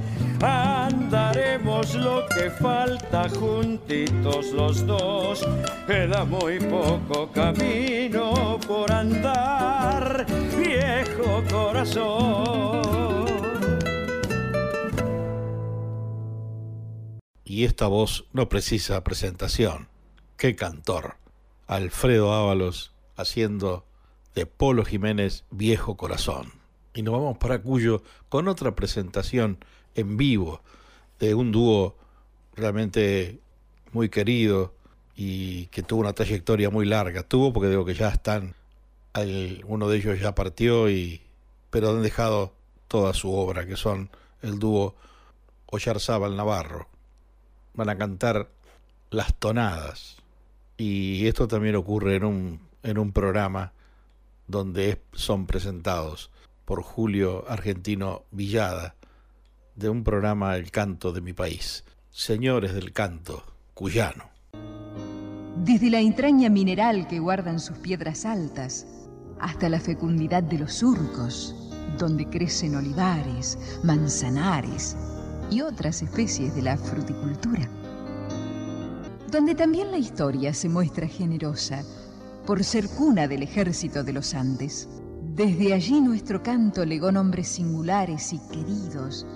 Andaremos 0.43 1.95
lo 1.95 2.26
que 2.35 2.50
falta 2.50 3.29
juntitos 3.29 4.50
los 4.52 4.85
dos. 4.85 5.47
Queda 5.87 6.25
muy 6.25 6.59
poco 6.59 7.31
camino 7.33 8.59
por 8.67 8.91
andar, 8.91 10.26
viejo 10.57 11.45
corazón. 11.49 13.31
Y 17.52 17.66
esta 17.66 17.87
voz 17.87 18.25
no 18.32 18.49
precisa 18.49 19.04
presentación. 19.04 19.87
¡Qué 20.38 20.56
cantor! 20.56 21.16
Alfredo 21.66 22.32
Ábalos 22.32 22.94
haciendo 23.14 23.85
de 24.35 24.47
Polo 24.47 24.87
Jiménez 24.87 25.44
Viejo 25.50 25.99
Corazón. 25.99 26.50
Y 26.94 27.02
nos 27.02 27.12
vamos 27.12 27.37
para 27.37 27.61
Cuyo 27.61 28.02
con 28.30 28.49
otra 28.49 28.75
presentación 28.75 29.62
en 29.94 30.16
vivo 30.16 30.62
de 31.21 31.35
un 31.35 31.52
dúo 31.52 31.99
realmente 32.54 33.38
muy 33.92 34.09
querido 34.09 34.73
y 35.14 35.66
que 35.66 35.82
tuvo 35.82 36.00
una 36.00 36.14
trayectoria 36.14 36.71
muy 36.71 36.87
larga. 36.87 37.23
Tuvo 37.23 37.52
porque 37.52 37.68
digo 37.68 37.85
que 37.85 37.92
ya 37.92 38.09
están, 38.09 38.54
uno 39.66 39.90
de 39.90 39.97
ellos 39.99 40.18
ya 40.18 40.35
partió, 40.35 40.88
y, 40.88 41.21
pero 41.68 41.90
han 41.90 42.02
dejado 42.02 42.54
toda 42.88 43.12
su 43.12 43.30
obra, 43.30 43.66
que 43.66 43.76
son 43.76 44.09
el 44.40 44.59
dúo 44.59 44.94
Oyarzábal 45.66 46.35
Navarro 46.35 46.91
van 47.75 47.89
a 47.89 47.97
cantar 47.97 48.50
las 49.11 49.35
tonadas. 49.35 50.17
Y 50.76 51.26
esto 51.26 51.49
también 51.49 51.76
ocurre 51.76 52.17
en 52.17 52.25
un, 52.25 52.61
en 52.82 52.99
un 52.99 53.13
programa 53.13 53.73
donde 54.47 55.02
son 55.13 55.47
presentados 55.47 56.30
por 56.65 56.82
Julio 56.82 57.45
Argentino 57.49 58.25
Villada, 58.30 58.95
de 59.75 59.89
un 59.89 60.04
programa 60.04 60.56
El 60.56 60.71
canto 60.71 61.13
de 61.13 61.21
mi 61.21 61.32
país. 61.32 61.85
Señores 62.11 62.75
del 62.75 62.93
canto 62.93 63.43
cuyano. 63.75 64.30
Desde 65.56 65.91
la 65.91 66.00
entraña 66.00 66.49
mineral 66.49 67.06
que 67.08 67.21
guardan 67.21 67.61
sus 67.61 67.78
piedras 67.78 68.25
altas, 68.25 68.87
hasta 69.41 69.69
la 69.69 69.80
fecundidad 69.80 70.43
de 70.43 70.58
los 70.58 70.75
surcos, 70.75 71.54
donde 71.99 72.26
crecen 72.26 72.76
olivares, 72.76 73.58
manzanares, 73.82 74.97
y 75.52 75.60
otras 75.60 76.00
especies 76.02 76.54
de 76.54 76.62
la 76.62 76.78
fruticultura, 76.78 77.69
donde 79.30 79.54
también 79.54 79.91
la 79.91 79.99
historia 79.99 80.54
se 80.54 80.71
muestra 80.71 81.06
generosa 81.06 81.82
por 82.47 82.65
ser 82.65 82.88
cuna 82.88 83.28
del 83.28 83.43
ejército 83.43 84.02
de 84.02 84.15
los 84.15 84.32
Andes. 84.32 84.88
Desde 85.34 85.75
allí 85.75 86.00
nuestro 86.00 86.43
canto 86.43 86.86
legó 86.86 87.12
nombres 87.12 87.49
singulares 87.49 88.32
y 88.32 88.38
queridos, 88.50 89.26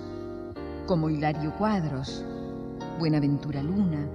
como 0.87 1.11
Hilario 1.11 1.53
Cuadros, 1.55 2.25
Buenaventura 2.97 3.61
Luna, 3.61 4.07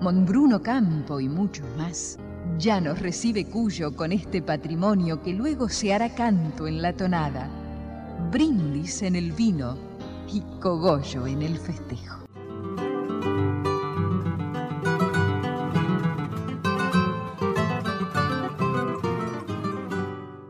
Monbruno 0.00 0.62
Campo 0.62 1.18
y 1.18 1.28
muchos 1.28 1.66
más. 1.76 2.16
Ya 2.58 2.80
nos 2.80 3.00
recibe 3.00 3.46
Cuyo 3.46 3.96
con 3.96 4.12
este 4.12 4.40
patrimonio 4.40 5.20
que 5.20 5.32
luego 5.32 5.68
se 5.68 5.94
hará 5.94 6.14
canto 6.14 6.68
en 6.68 6.80
la 6.80 6.92
tonada, 6.92 7.48
brindis 8.30 9.02
en 9.02 9.16
el 9.16 9.32
vino 9.32 9.93
y 10.32 10.42
cogollo 10.60 11.26
en 11.26 11.42
el 11.42 11.58
festejo. 11.58 12.24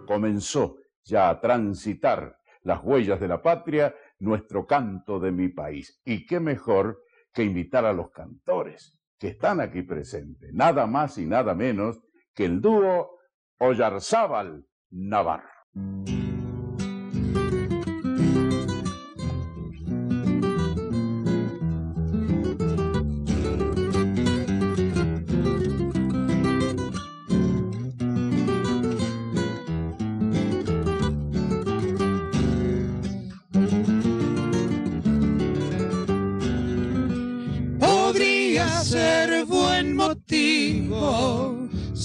Comenzó 0.06 0.76
ya 1.04 1.28
a 1.30 1.40
transitar 1.40 2.38
las 2.62 2.82
huellas 2.82 3.20
de 3.20 3.28
la 3.28 3.42
patria 3.42 3.94
nuestro 4.18 4.66
canto 4.66 5.20
de 5.20 5.32
mi 5.32 5.48
país. 5.48 6.00
Y 6.04 6.26
qué 6.26 6.40
mejor 6.40 7.02
que 7.32 7.44
invitar 7.44 7.84
a 7.84 7.92
los 7.92 8.10
cantores 8.10 8.98
que 9.18 9.28
están 9.28 9.60
aquí 9.60 9.82
presentes, 9.82 10.52
nada 10.52 10.86
más 10.86 11.18
y 11.18 11.26
nada 11.26 11.54
menos 11.54 12.00
que 12.34 12.46
el 12.46 12.60
dúo 12.60 13.18
Oyarzábal 13.58 14.66
Navarro. 14.90 15.48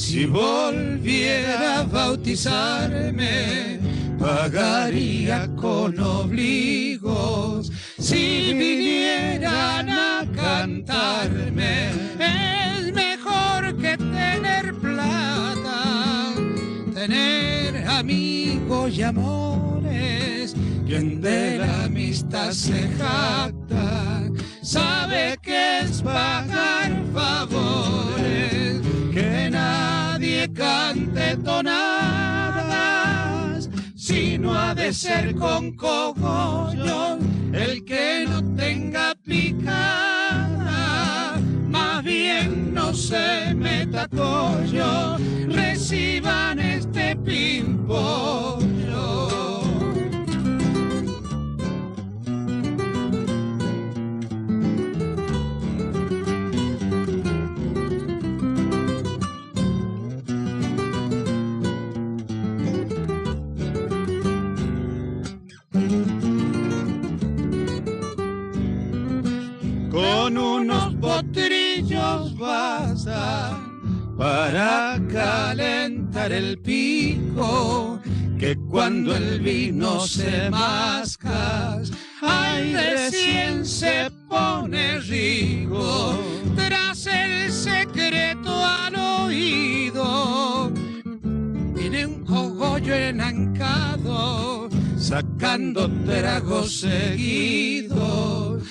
Si 0.10 0.26
volviera 0.26 1.82
a 1.82 1.84
bautizarme, 1.84 3.80
pagaría 4.17 5.48
con 5.56 6.00
obligos. 6.00 7.72
Si 8.00 8.52
vinieran 8.56 9.88
a 9.88 10.26
cantarme, 10.36 11.89
es 12.17 12.91
mejor 12.91 13.78
que 13.78 13.98
tener 13.98 14.74
plata, 14.82 16.34
tener 16.95 17.88
amigos 17.88 18.91
y 18.98 19.04
amores. 19.04 20.56
Quien 20.88 21.22
de 21.22 21.60
la 21.60 21.84
amistad 21.84 22.50
se 22.50 22.89
jacta, 22.98 24.24
sabe 24.63 25.38
que 25.43 25.82
es 25.82 26.02
pagar 26.02 27.00
favores 27.13 28.19
cante 30.89 31.38
tonadas, 31.38 31.69
sino 33.95 34.56
ha 34.56 34.73
de 34.73 34.91
ser 34.91 35.36
con 35.36 35.75
cogollos 35.75 37.19
el 37.54 37.86
que 37.86 38.25
no 38.28 38.41
tenga 38.56 39.13
picada, 39.23 40.67
más 41.67 42.04
bien 42.04 42.73
no 42.73 42.91
se 42.93 43.54
meta 43.54 44.08
collo, 44.08 45.17
reciban 45.47 46.60
este 46.60 47.15
pimpollo. 47.17 48.79
Potrillos 71.30 72.38
basta 72.38 73.60
para 74.18 75.00
calentar 75.12 76.32
el 76.32 76.58
pico 76.60 78.00
que 78.38 78.56
cuando 78.70 79.15
el 79.15 79.39
vino 79.39 80.00
se 80.02 80.50
masca, 80.50 81.82
ay, 82.22 82.74
recién 82.74 83.65
se 83.65 84.10
pone 84.30 85.00
rico, 85.00 86.18
tras 86.56 87.06
el 87.06 87.52
secreto 87.52 88.50
al 88.50 88.96
oído, 89.26 90.72
viene 91.76 92.06
un 92.06 92.24
cogollo 92.24 92.94
enancado, 92.94 94.70
sacando 94.98 95.89
tragos 96.06 96.80
seguidos, 96.80 98.63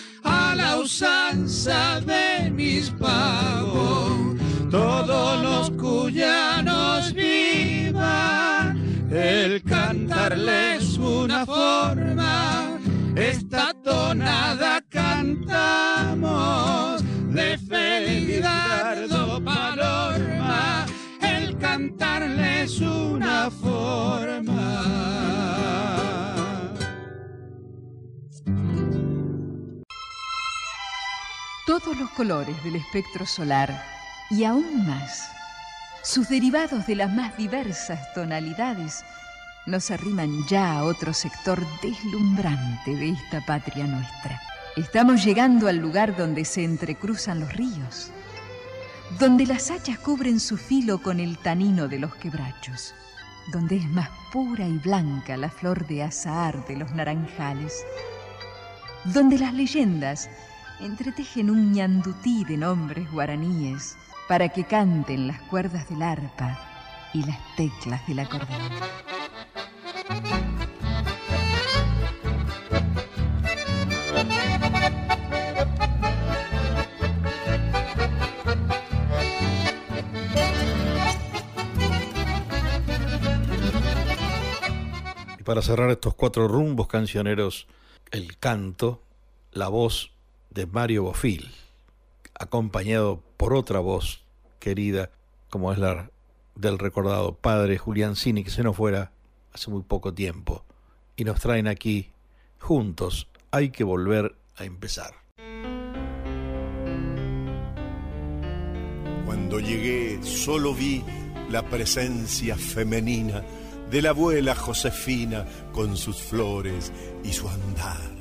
la 0.55 0.79
usanza 0.79 2.01
de 2.01 2.51
mis 2.51 2.91
pagos, 2.91 4.37
todos 4.71 5.43
los 5.43 5.71
cuyanos 5.71 7.13
vivan. 7.13 8.79
El 9.11 9.63
cantarle 9.63 10.77
es 10.77 10.99
una 10.99 11.47
forma, 11.47 12.79
esta 13.17 13.73
tonada 13.83 14.83
cantamos. 14.89 15.49
De 17.33 17.59
Felidardo 17.59 19.43
Palorma, 19.45 20.87
el 21.21 21.57
cantarle 21.59 22.63
es 22.63 22.81
una 22.81 23.51
forma. 23.51 25.38
Todos 31.85 31.97
los 31.97 32.11
colores 32.11 32.65
del 32.65 32.75
espectro 32.75 33.25
solar 33.25 33.85
y 34.31 34.43
aún 34.43 34.85
más 34.85 35.31
sus 36.03 36.29
derivados 36.29 36.89
de 36.89 36.97
las 36.97 37.13
más 37.13 37.37
diversas 37.37 38.13
tonalidades 38.15 39.05
nos 39.65 39.93
arriman 39.93 40.45
ya 40.49 40.73
a 40.73 40.85
otro 40.85 41.13
sector 41.13 41.65
deslumbrante 41.81 42.97
de 42.97 43.11
esta 43.11 43.45
patria 43.47 43.87
nuestra. 43.87 44.41
Estamos 44.77 45.25
llegando 45.25 45.69
al 45.69 45.77
lugar 45.77 46.17
donde 46.17 46.45
se 46.45 46.65
entrecruzan 46.65 47.39
los 47.41 47.53
ríos, 47.53 48.11
donde 49.21 49.47
las 49.47 49.71
hachas 49.71 50.01
cubren 50.01 50.41
su 50.41 50.57
filo 50.57 51.01
con 51.01 51.21
el 51.21 51.39
tanino 51.39 51.87
de 51.87 52.01
los 52.01 52.13
quebrachos, 52.17 52.93
donde 53.53 53.77
es 53.77 53.89
más 53.91 54.09
pura 54.33 54.67
y 54.67 54.79
blanca 54.79 55.37
la 55.37 55.49
flor 55.49 55.87
de 55.87 56.03
azahar 56.03 56.67
de 56.67 56.77
los 56.77 56.91
naranjales, 56.93 57.85
donde 59.05 59.39
las 59.39 59.55
leyendas 59.55 60.29
entretejen 60.81 61.51
un 61.51 61.73
ñandutí 61.73 62.45
de 62.45 62.57
nombres 62.57 63.11
guaraníes, 63.11 63.97
para 64.29 64.51
que 64.51 64.65
canten 64.65 65.27
las 65.27 65.41
cuerdas 65.43 65.89
del 65.89 66.03
arpa 66.03 66.59
y 67.15 67.25
las 67.25 67.39
teclas 67.57 68.07
del 68.07 68.21
acordeón. 68.21 68.61
Y 85.39 85.43
para 85.43 85.63
cerrar 85.63 85.91
estos 85.91 86.15
cuatro 86.15 86.47
rumbos 86.47 86.87
cancioneros, 86.87 87.67
el 88.11 88.37
canto, 88.39 89.03
la 89.53 89.69
voz 89.69 90.13
de 90.51 90.67
Mario 90.67 91.05
Bofil, 91.05 91.51
acompañado 92.35 93.23
por 93.37 93.55
otra 93.55 93.81
voz 93.81 94.23
querida, 94.59 95.11
como 95.51 95.73
es 95.73 95.79
la 95.79 96.11
del 96.55 96.79
recordado 96.79 97.35
padre 97.35 97.79
Julián 97.79 98.17
Cini, 98.17 98.45
que 98.45 98.51
se 98.51 98.63
nos 98.63 98.77
fuera 98.77 99.13
hace 99.53 99.71
muy 99.71 99.83
poco 99.83 100.13
tiempo. 100.13 100.65
Y 101.17 101.25
nos 101.25 101.41
traen 101.41 101.69
aquí, 101.69 102.11
juntos, 102.59 103.29
hay 103.51 103.71
que 103.71 103.85
volver 103.85 104.35
a 104.57 104.65
empezar. 104.65 105.15
Cuando 109.25 109.61
llegué 109.61 110.23
solo 110.23 110.75
vi 110.75 111.05
la 111.51 111.63
presencia 111.63 112.57
femenina 112.57 113.43
de 113.91 114.03
la 114.03 114.11
abuela 114.11 114.55
Josefina 114.55 115.47
con 115.73 115.97
sus 115.97 116.21
flores 116.21 116.93
y 117.25 117.33
su 117.33 117.49
andar. 117.49 118.18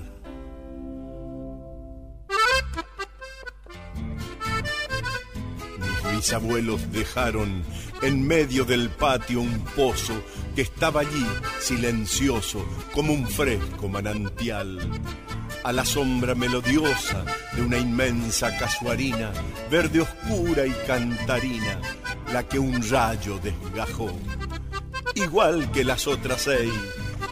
Mis 6.17 6.33
abuelos 6.33 6.91
dejaron 6.91 7.63
en 8.01 8.25
medio 8.25 8.65
del 8.65 8.89
patio 8.89 9.39
un 9.39 9.59
pozo 9.75 10.19
que 10.55 10.63
estaba 10.63 11.01
allí 11.01 11.27
silencioso 11.59 12.65
como 12.91 13.13
un 13.13 13.27
fresco 13.27 13.87
manantial. 13.87 14.79
A 15.63 15.71
la 15.71 15.85
sombra 15.85 16.33
melodiosa 16.33 17.23
de 17.53 17.61
una 17.61 17.77
inmensa 17.77 18.57
casuarina, 18.57 19.31
verde 19.69 20.01
oscura 20.01 20.65
y 20.65 20.71
cantarina, 20.87 21.79
la 22.33 22.47
que 22.47 22.57
un 22.57 22.81
rayo 22.89 23.37
desgajó. 23.37 24.11
Igual 25.13 25.71
que 25.71 25.83
las 25.83 26.07
otras 26.07 26.41
seis 26.41 26.73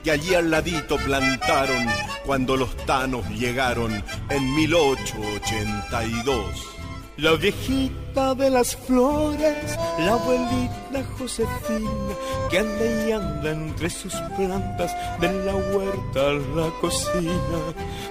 que 0.03 0.11
allí 0.11 0.35
al 0.35 0.51
ladito 0.51 0.97
plantaron 0.97 1.87
cuando 2.23 2.55
los 2.55 2.77
tanos 2.85 3.27
llegaron 3.31 3.91
en 4.29 4.53
1882. 4.53 6.74
La 7.17 7.31
viejita 7.37 8.35
de 8.35 8.49
las 8.49 8.75
flores, 8.75 9.77
la 9.99 10.13
abuelita 10.15 11.01
Josefina, 11.17 12.13
que 12.51 12.59
anda 12.59 13.07
y 13.07 13.11
anda 13.13 13.51
entre 13.51 13.89
sus 13.89 14.13
plantas, 14.35 14.93
de 15.21 15.31
la 15.45 15.55
huerta 15.55 16.29
a 16.29 16.33
la 16.33 16.69
cocina, 16.81 17.59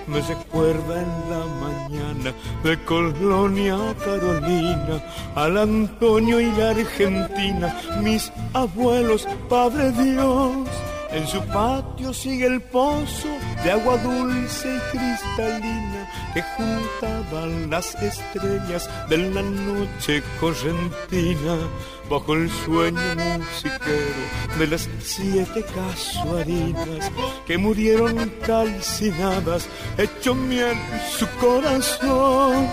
me 0.06 0.22
recuerda 0.22 1.02
en 1.02 1.30
la 1.30 1.44
mañana 1.60 2.34
de 2.62 2.82
Colonia 2.84 3.76
Carolina, 4.02 5.02
al 5.34 5.58
Antonio 5.58 6.40
y 6.40 6.50
la 6.52 6.70
Argentina, 6.70 7.76
mis 8.02 8.32
abuelos, 8.54 9.28
Padre 9.50 9.92
Dios. 9.92 10.66
En 11.14 11.28
su 11.28 11.40
patio 11.46 12.12
sigue 12.12 12.46
el 12.46 12.60
pozo 12.60 13.28
de 13.62 13.70
agua 13.70 13.96
dulce 13.98 14.68
y 14.68 14.96
cristalina 14.96 16.10
que 16.34 16.42
juntaban 16.42 17.70
las 17.70 17.94
estrellas 17.94 18.90
de 19.08 19.18
la 19.18 19.42
noche 19.42 20.22
correntina 20.40 21.56
bajo 22.10 22.34
el 22.34 22.50
sueño 22.50 23.00
musiquero 23.38 24.58
de 24.58 24.66
las 24.66 24.88
siete 25.00 25.64
casuarinas 25.74 27.12
que 27.46 27.58
murieron 27.58 28.32
calcinadas, 28.44 29.68
hecho 29.96 30.34
miel 30.34 30.76
su 31.16 31.28
corazón. 31.38 32.68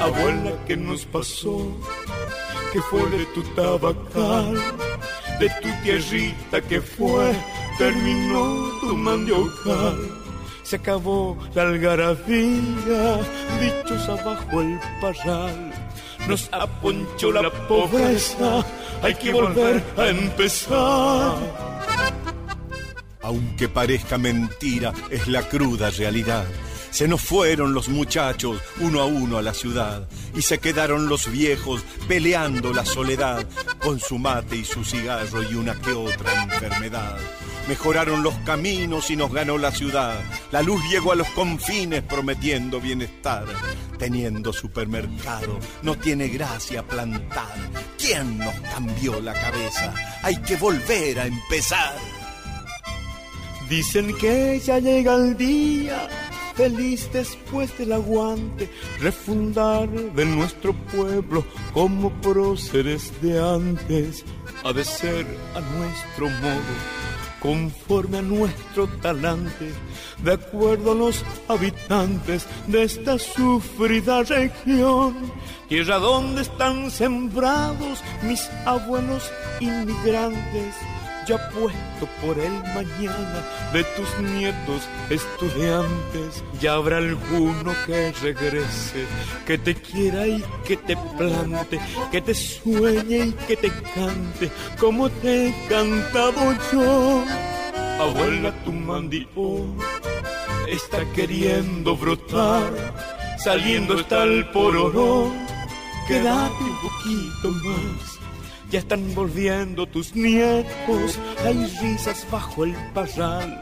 Abuela, 0.00 0.52
que 0.66 0.76
nos 0.76 1.04
pasó? 1.06 1.66
que 2.72 2.80
fue 2.82 3.04
de 3.10 3.24
tu 3.26 3.42
tabacal? 3.54 4.54
De 5.40 5.48
tu 5.60 5.68
tierrita 5.82 6.60
que 6.60 6.80
fue, 6.80 7.32
terminó 7.80 8.44
tu 8.82 8.94
mandiocal 8.94 10.20
se 10.70 10.76
acabó 10.76 11.36
la 11.52 11.62
algarabía, 11.62 13.20
dichos 13.60 14.08
abajo 14.08 14.60
el 14.60 14.78
parral. 15.00 15.72
Nos 16.28 16.48
aponchó 16.52 17.32
la 17.32 17.50
pobreza, 17.66 18.64
hay 19.02 19.14
que 19.16 19.32
volver 19.32 19.82
a 19.96 20.08
empezar. 20.10 21.34
Aunque 23.22 23.68
parezca 23.68 24.16
mentira, 24.16 24.92
es 25.10 25.26
la 25.26 25.42
cruda 25.48 25.90
realidad. 25.90 26.46
Se 26.92 27.08
nos 27.08 27.20
fueron 27.20 27.74
los 27.74 27.88
muchachos 27.88 28.60
uno 28.78 29.00
a 29.00 29.06
uno 29.06 29.38
a 29.38 29.42
la 29.42 29.54
ciudad 29.54 30.08
y 30.36 30.42
se 30.42 30.58
quedaron 30.58 31.08
los 31.08 31.28
viejos 31.32 31.82
peleando 32.06 32.72
la 32.72 32.84
soledad 32.84 33.44
con 33.80 33.98
su 33.98 34.18
mate 34.18 34.54
y 34.54 34.64
su 34.64 34.84
cigarro 34.84 35.42
y 35.42 35.54
una 35.54 35.74
que 35.74 35.90
otra 35.90 36.44
enfermedad. 36.44 37.18
Mejoraron 37.70 38.24
los 38.24 38.34
caminos 38.38 39.12
y 39.12 39.16
nos 39.16 39.32
ganó 39.32 39.56
la 39.56 39.70
ciudad. 39.70 40.18
La 40.50 40.60
luz 40.60 40.82
llegó 40.90 41.12
a 41.12 41.14
los 41.14 41.28
confines 41.28 42.02
prometiendo 42.02 42.80
bienestar. 42.80 43.44
Teniendo 43.96 44.52
supermercado, 44.52 45.56
no 45.82 45.96
tiene 45.96 46.26
gracia 46.26 46.82
plantar. 46.82 47.54
¿Quién 47.96 48.38
nos 48.38 48.54
cambió 48.74 49.20
la 49.20 49.34
cabeza? 49.34 49.94
Hay 50.24 50.38
que 50.38 50.56
volver 50.56 51.20
a 51.20 51.26
empezar. 51.26 51.94
Dicen 53.68 54.16
que 54.16 54.58
ya 54.58 54.80
llega 54.80 55.14
el 55.14 55.36
día, 55.36 56.08
feliz 56.56 57.08
después 57.12 57.78
del 57.78 57.92
aguante, 57.92 58.68
refundar 58.98 59.88
de 59.88 60.26
nuestro 60.26 60.72
pueblo 60.72 61.44
como 61.72 62.10
próceres 62.20 63.12
de 63.22 63.40
antes, 63.40 64.24
ha 64.64 64.72
de 64.72 64.82
ser 64.82 65.24
a 65.54 65.60
nuestro 65.60 66.28
modo 66.40 67.00
conforme 67.40 68.18
a 68.18 68.22
nuestro 68.22 68.86
talante, 69.00 69.72
de 70.22 70.32
acuerdo 70.32 70.92
a 70.92 70.94
los 70.94 71.24
habitantes 71.48 72.46
de 72.66 72.82
esta 72.84 73.18
sufrida 73.18 74.22
región, 74.22 75.32
tierra 75.68 75.98
donde 75.98 76.42
están 76.42 76.90
sembrados 76.90 78.02
mis 78.22 78.48
abuelos 78.66 79.30
inmigrantes, 79.60 80.74
ya 81.26 81.38
puesto 81.50 82.06
por 82.20 82.38
el 82.38 82.52
mañana 82.74 83.44
de 83.72 83.84
tus 83.84 84.18
nietos 84.20 84.88
estudiantes. 85.08 86.42
Ya 86.60 86.74
habrá 86.74 86.98
alguno 86.98 87.72
que 87.86 88.12
regrese, 88.22 89.06
que 89.46 89.58
te 89.58 89.74
quiera 89.74 90.26
y 90.26 90.44
que 90.64 90.76
te 90.76 90.96
plante, 91.16 91.78
que 92.10 92.20
te 92.20 92.34
sueñe 92.34 93.26
y 93.26 93.32
que 93.46 93.56
te 93.56 93.70
cante 93.94 94.50
como 94.78 95.08
te 95.08 95.48
he 95.48 95.68
cantado 95.68 96.54
yo. 96.72 97.24
Abuela, 98.00 98.52
tu 98.64 98.72
mandio 98.72 99.26
está 100.66 101.04
queriendo 101.12 101.96
brotar, 101.96 102.72
saliendo 103.38 104.00
está 104.00 104.22
el 104.22 104.46
pororó. 104.50 105.30
Quédate 106.08 106.64
un 106.64 106.78
poquito 106.80 107.50
más 107.68 108.19
ya 108.70 108.78
están 108.78 109.14
volviendo 109.14 109.86
tus 109.86 110.14
nietos, 110.14 111.18
hay 111.44 111.66
risas 111.82 112.26
bajo 112.30 112.64
el 112.64 112.74
parral. 112.94 113.60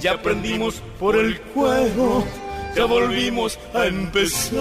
Ya 0.00 0.12
aprendimos 0.12 0.82
por 1.00 1.16
el 1.16 1.40
cuero, 1.40 2.24
ya 2.76 2.84
volvimos 2.84 3.58
a 3.74 3.86
empezar. 3.86 4.56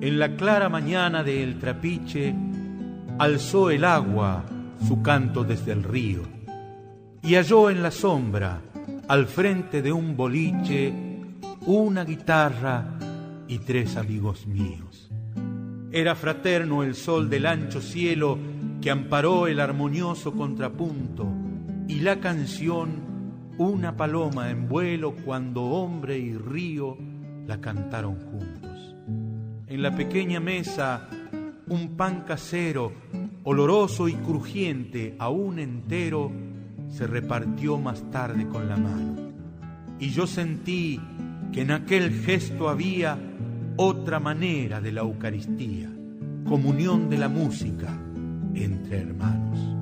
En 0.00 0.18
la 0.20 0.36
clara 0.36 0.68
mañana 0.68 1.24
del 1.24 1.58
trapiche, 1.58 2.34
alzó 3.18 3.70
el 3.70 3.84
agua 3.84 4.44
su 4.86 5.02
canto 5.02 5.42
desde 5.42 5.72
el 5.72 5.82
río 5.82 6.37
y 7.22 7.34
halló 7.34 7.70
en 7.70 7.82
la 7.82 7.90
sombra, 7.90 8.60
al 9.08 9.26
frente 9.26 9.82
de 9.82 9.92
un 9.92 10.16
boliche, 10.16 10.92
una 11.66 12.04
guitarra 12.04 12.98
y 13.46 13.58
tres 13.58 13.96
amigos 13.96 14.46
míos. 14.46 15.10
Era 15.90 16.14
fraterno 16.14 16.82
el 16.82 16.94
sol 16.94 17.30
del 17.30 17.46
ancho 17.46 17.80
cielo 17.80 18.38
que 18.80 18.90
amparó 18.90 19.46
el 19.46 19.60
armonioso 19.60 20.32
contrapunto 20.32 21.26
y 21.88 22.00
la 22.00 22.20
canción 22.20 23.08
una 23.58 23.96
paloma 23.96 24.50
en 24.50 24.68
vuelo 24.68 25.14
cuando 25.24 25.64
hombre 25.64 26.18
y 26.18 26.34
río 26.34 26.96
la 27.46 27.60
cantaron 27.60 28.16
juntos. 28.16 28.94
En 29.66 29.82
la 29.82 29.94
pequeña 29.94 30.38
mesa 30.38 31.08
un 31.66 31.96
pan 31.96 32.22
casero, 32.22 32.92
oloroso 33.44 34.08
y 34.08 34.14
crujiente, 34.14 35.16
aún 35.18 35.58
entero, 35.58 36.30
se 36.90 37.06
repartió 37.06 37.78
más 37.78 38.02
tarde 38.10 38.46
con 38.48 38.68
la 38.68 38.76
mano. 38.76 39.16
Y 39.98 40.10
yo 40.10 40.26
sentí 40.26 41.00
que 41.52 41.62
en 41.62 41.70
aquel 41.70 42.12
gesto 42.12 42.68
había 42.68 43.18
otra 43.76 44.20
manera 44.20 44.80
de 44.80 44.92
la 44.92 45.00
Eucaristía, 45.02 45.90
comunión 46.44 47.08
de 47.08 47.18
la 47.18 47.28
música 47.28 47.88
entre 48.54 49.02
hermanos. 49.02 49.77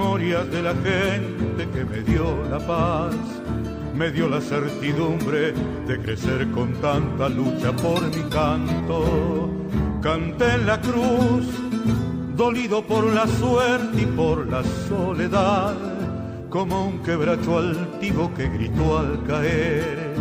Memorias 0.00 0.50
de 0.50 0.62
la 0.62 0.74
gente 0.74 1.68
que 1.74 1.84
me 1.84 2.00
dio 2.00 2.42
la 2.48 2.58
paz, 2.58 3.14
me 3.94 4.10
dio 4.10 4.30
la 4.30 4.40
certidumbre 4.40 5.52
de 5.86 5.98
crecer 6.00 6.50
con 6.52 6.72
tanta 6.80 7.28
lucha 7.28 7.70
por 7.72 8.00
mi 8.16 8.22
canto. 8.30 9.50
Canté 10.00 10.54
en 10.54 10.66
la 10.66 10.80
cruz, 10.80 11.46
dolido 12.34 12.82
por 12.82 13.12
la 13.12 13.26
suerte 13.26 14.00
y 14.00 14.06
por 14.06 14.46
la 14.46 14.62
soledad, 14.88 15.76
como 16.48 16.86
un 16.86 17.02
quebracho 17.02 17.58
altivo 17.58 18.32
que 18.34 18.48
gritó 18.48 18.98
al 18.98 19.22
caer, 19.24 20.14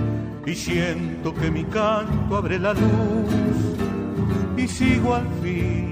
y 0.46 0.56
siento 0.56 1.34
que 1.34 1.50
mi 1.50 1.64
canto 1.64 2.36
abre 2.36 2.60
la 2.60 2.74
luz 2.74 3.32
y 4.58 4.68
sigo 4.68 5.16
al 5.16 5.28
fin 5.42 5.89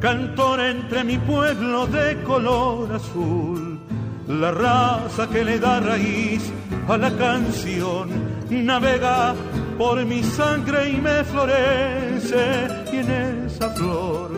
cantor 0.00 0.60
entre 0.60 1.04
mi 1.04 1.18
pueblo 1.18 1.86
de 1.86 2.22
color 2.22 2.90
azul, 2.94 3.78
la 4.26 4.50
raza 4.50 5.28
que 5.28 5.44
le 5.44 5.58
da 5.58 5.78
raíz 5.80 6.50
a 6.88 6.96
la 6.96 7.10
canción, 7.10 8.08
navega 8.48 9.34
por 9.76 10.04
mi 10.06 10.22
sangre 10.22 10.90
y 10.90 10.96
me 11.00 11.22
florece, 11.24 12.68
y 12.92 12.96
en 12.96 13.10
esa 13.46 13.68
flor 13.70 14.30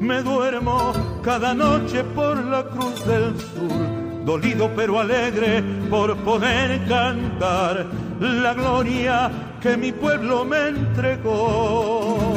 me 0.00 0.22
duermo 0.22 0.92
cada 1.22 1.54
noche 1.54 2.02
por 2.02 2.44
la 2.44 2.64
cruz 2.64 3.06
del 3.06 3.38
sur, 3.38 4.24
dolido 4.24 4.70
pero 4.74 4.98
alegre 4.98 5.62
por 5.88 6.16
poder 6.16 6.84
cantar 6.88 7.86
la 8.20 8.54
gloria 8.54 9.30
que 9.60 9.76
mi 9.76 9.92
pueblo 9.92 10.44
me 10.44 10.68
entregó. 10.68 12.35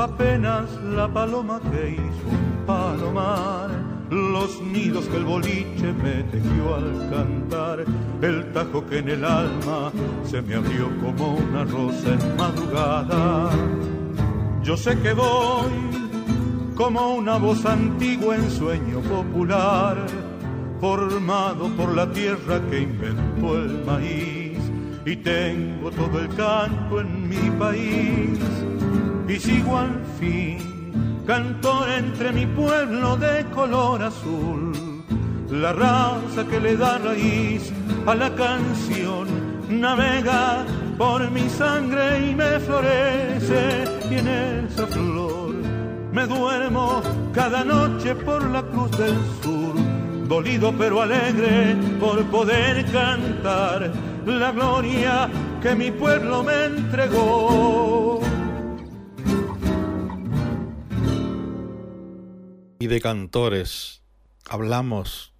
Apenas 0.00 0.70
la 0.82 1.08
paloma 1.08 1.60
que 1.70 1.90
hizo 1.90 2.28
un 2.28 2.66
palomar, 2.66 3.70
los 4.10 4.60
nidos 4.62 5.06
que 5.06 5.16
el 5.16 5.24
boliche 5.24 5.92
me 5.92 6.22
tejió 6.24 6.74
al 6.76 7.10
cantar, 7.10 7.84
el 8.22 8.52
tajo 8.52 8.86
que 8.86 8.98
en 8.98 9.08
el 9.08 9.24
alma 9.24 9.90
se 10.24 10.40
me 10.42 10.54
abrió 10.54 10.88
como 11.00 11.34
una 11.34 11.64
rosa 11.64 12.14
en 12.14 12.36
madrugada. 12.36 13.50
Yo 14.62 14.76
sé 14.76 14.98
que 15.00 15.12
voy 15.12 15.70
como 16.74 17.14
una 17.14 17.38
voz 17.38 17.64
antigua 17.66 18.36
en 18.36 18.50
sueño 18.50 19.00
popular, 19.00 20.06
formado 20.80 21.68
por 21.76 21.94
la 21.94 22.10
tierra 22.12 22.60
que 22.70 22.82
inventó 22.82 23.56
el 23.56 23.84
maíz. 23.84 24.58
Y 25.04 25.16
tengo 25.16 25.90
todo 25.90 26.20
el 26.20 26.28
canto 26.34 27.00
en 27.00 27.28
mi 27.28 27.50
país 27.58 28.38
y 29.28 29.38
sigo 29.38 29.78
al 29.78 30.02
fin 30.18 31.22
cantor 31.26 31.88
entre 31.90 32.32
mi 32.32 32.46
pueblo 32.46 33.16
de 33.16 33.44
color 33.54 34.02
azul 34.02 34.72
la 35.50 35.72
raza 35.72 36.46
que 36.48 36.58
le 36.58 36.76
da 36.76 36.98
raíz 36.98 37.70
a 38.06 38.14
la 38.14 38.34
canción 38.34 39.28
navega 39.68 40.64
por 40.96 41.30
mi 41.30 41.48
sangre 41.48 42.30
y 42.30 42.34
me 42.34 42.58
florece 42.60 43.84
y 44.10 44.14
en 44.14 44.28
esa 44.28 44.86
flor 44.86 45.54
me 46.12 46.26
duermo 46.26 47.02
cada 47.32 47.64
noche 47.64 48.14
por 48.14 48.42
la 48.50 48.62
cruz 48.62 48.90
del 48.92 49.16
sur 49.42 49.74
dolido 50.26 50.72
pero 50.76 51.02
alegre 51.02 51.76
por 52.00 52.22
poder 52.24 52.84
cantar 52.92 53.90
la 54.26 54.52
gloria 54.52 55.28
que 55.62 55.74
mi 55.74 55.90
pueblo 55.90 56.42
me 56.42 56.64
entregó. 56.66 58.20
Y 62.80 62.86
de 62.86 63.00
cantores 63.00 64.02
hablamos 64.48 65.32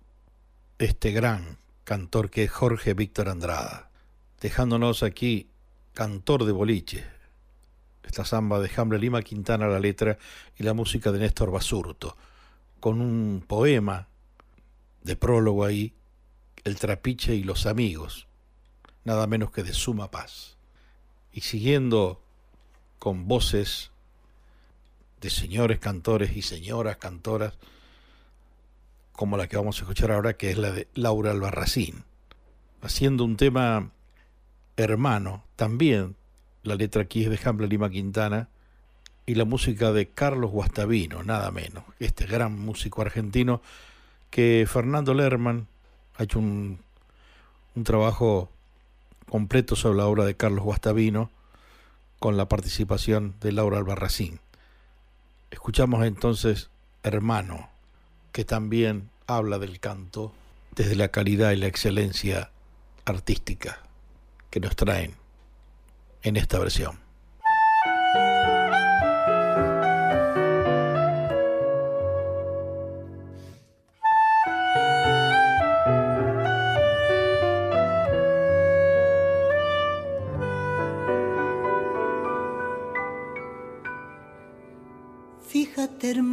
este 0.79 1.13
gran 1.13 1.59
cantor 1.85 2.31
que 2.31 2.43
es 2.43 2.51
Jorge 2.51 2.95
Víctor 2.95 3.29
Andrada, 3.29 3.93
dejándonos 4.41 5.05
aquí 5.05 5.49
cantor 5.95 6.45
de 6.47 6.51
boliche. 6.51 7.07
Esta 8.03 8.25
samba 8.25 8.59
de 8.59 8.69
Hambre 8.77 8.99
Lima 8.99 9.23
Quintana 9.23 9.69
la 9.69 9.79
letra 9.79 10.19
y 10.59 10.65
la 10.65 10.75
música 10.75 11.13
de 11.13 11.21
Néstor 11.21 11.53
Basurto, 11.53 12.17
con 12.81 13.01
un 13.01 13.45
poema 13.47 14.09
de 15.05 15.15
prólogo 15.15 15.65
ahí, 15.65 15.95
El 16.65 16.77
trapiche 16.77 17.37
y 17.37 17.45
los 17.45 17.67
amigos, 17.67 18.27
nada 19.05 19.29
menos 19.29 19.53
que 19.53 19.63
de 19.63 19.75
suma 19.75 20.11
paz. 20.11 20.57
Y 21.33 21.43
siguiendo 21.43 22.21
con 22.99 23.29
voces 23.29 23.93
de 25.21 25.31
señores 25.31 25.79
cantores 25.79 26.37
y 26.37 26.43
señoras 26.43 26.97
cantoras, 26.97 27.55
como 29.13 29.37
la 29.37 29.49
que 29.49 29.57
vamos 29.57 29.79
a 29.79 29.83
escuchar 29.83 30.13
ahora, 30.13 30.35
que 30.35 30.51
es 30.51 30.59
la 30.59 30.71
de 30.71 30.89
Laura 30.95 31.33
Albarracín, 31.33 32.05
haciendo 32.83 33.25
un 33.25 33.37
tema 33.37 33.91
Hermano, 34.77 35.43
también 35.57 36.15
la 36.63 36.77
letra 36.77 37.03
aquí 37.03 37.25
es 37.25 37.31
de 37.31 37.41
Hamble 37.45 37.67
Lima 37.67 37.91
Quintana 37.91 38.49
y 39.27 39.35
la 39.35 39.45
música 39.45 39.93
de 39.93 40.09
Carlos 40.09 40.53
Guastavino, 40.53 41.25
nada 41.25 41.51
menos, 41.51 41.83
este 41.99 42.27
gran 42.27 42.57
músico 42.59 43.03
argentino 43.03 43.61
que 44.31 44.67
Fernando 44.71 45.15
Lerman 45.15 45.67
ha 46.17 46.23
hecho 46.23 46.39
un, 46.39 46.79
un 47.75 47.85
trabajo 47.85 48.51
completo 49.29 49.75
sobre 49.77 49.99
la 49.99 50.07
obra 50.07 50.25
de 50.25 50.37
Carlos 50.37 50.65
Guastavino 50.65 51.31
con 52.19 52.37
la 52.37 52.49
participación 52.49 53.35
de 53.41 53.53
Laura 53.53 53.79
Albarracín. 53.79 54.41
Escuchamos 55.51 56.05
entonces 56.05 56.71
Hermano, 57.03 57.71
que 58.33 58.45
también 58.45 59.11
habla 59.27 59.59
del 59.59 59.81
canto 59.81 60.33
desde 60.75 60.97
la 60.97 61.09
calidad 61.09 61.53
y 61.53 61.57
la 61.57 61.67
excelencia 61.67 62.51
artística 63.05 63.81
que 64.51 64.61
nos 64.61 64.77
traen 64.77 65.15
en 66.23 66.37
esta 66.37 66.59
versión. 66.59 67.08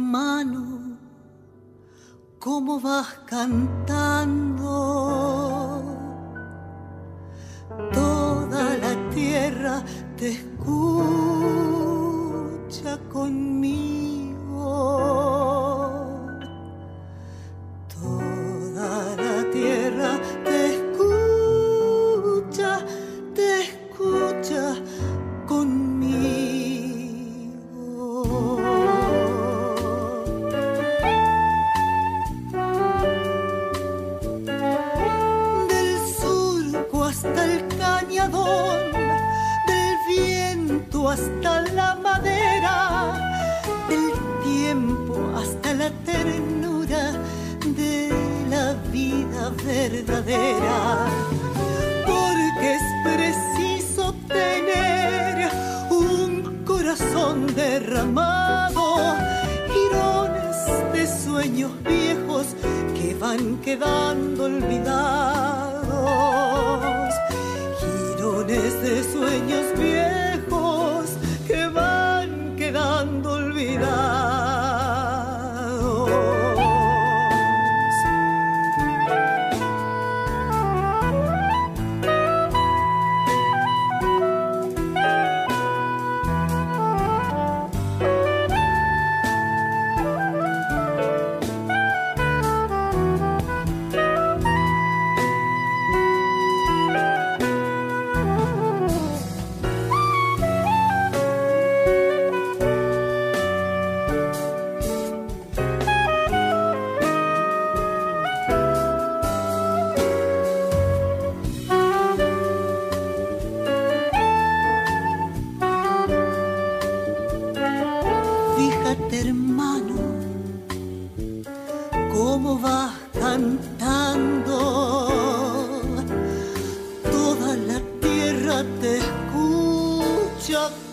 Hermano, 0.06 0.96
cómo 2.38 2.78
vas 2.78 3.08
cantando 3.26 4.70
toda 7.92 8.76
la 8.78 9.10
tierra 9.10 9.82
te 10.16 10.30
escucha 10.30 10.68
conmigo. 13.12 13.95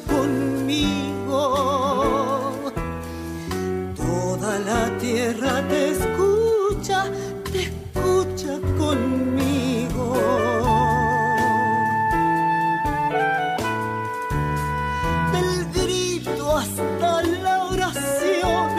Conmigo. 0.09 1.43
Toda 3.95 4.57
la 4.59 4.97
tierra 4.97 5.61
te 5.67 5.91
escucha, 5.91 7.05
te 7.51 7.63
escucha 7.63 8.59
conmigo. 8.79 10.17
del 15.31 15.65
grito 15.71 16.57
hasta 16.57 17.21
la 17.21 17.65
oración, 17.65 18.69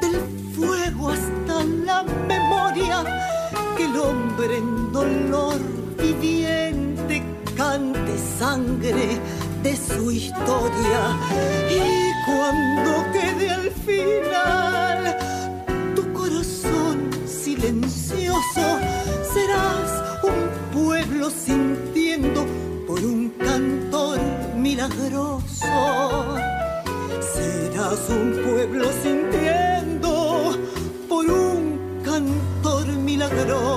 del 0.00 0.20
fuego 0.54 1.10
hasta 1.10 1.64
la 1.64 2.02
memoria, 2.26 3.04
que 3.76 3.84
el 3.84 3.96
hombre 3.98 4.56
en 4.56 4.92
dolor 4.92 5.58
viviente 5.98 7.22
cante 7.54 8.16
sangre 8.38 9.20
de 9.62 9.76
su 9.76 10.10
historia. 10.10 11.18
Y 11.70 12.12
cuando 12.26 13.04
quede 13.12 13.50
al 13.50 13.70
final 13.70 15.16
tu 15.94 16.12
corazón 16.12 17.10
silencioso, 17.26 18.78
serás 19.34 20.02
un 20.22 20.82
pueblo 20.82 21.30
sintiendo 21.30 22.46
por 22.86 23.00
un 23.00 23.30
cantor 23.38 24.18
milagroso. 24.56 26.36
Serás 27.34 28.08
un 28.08 28.32
pueblo 28.44 28.86
sintiendo 29.02 30.56
por 31.08 31.26
un 31.26 32.00
cantor 32.04 32.86
milagroso. 32.86 33.69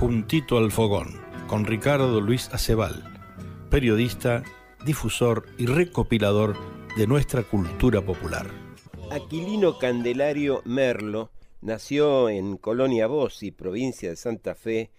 Juntito 0.00 0.56
al 0.56 0.72
Fogón, 0.72 1.20
con 1.46 1.66
Ricardo 1.66 2.22
Luis 2.22 2.48
Acebal, 2.54 3.04
periodista, 3.68 4.42
difusor 4.86 5.44
y 5.58 5.66
recopilador 5.66 6.56
de 6.96 7.06
nuestra 7.06 7.42
cultura 7.42 8.00
popular. 8.00 8.46
Aquilino 9.10 9.76
Candelario 9.76 10.62
Merlo 10.64 11.30
nació 11.60 12.30
en 12.30 12.56
Colonia 12.56 13.08
Bossi, 13.08 13.50
provincia 13.50 14.08
de 14.08 14.16
Santa 14.16 14.54
Fe, 14.54 14.90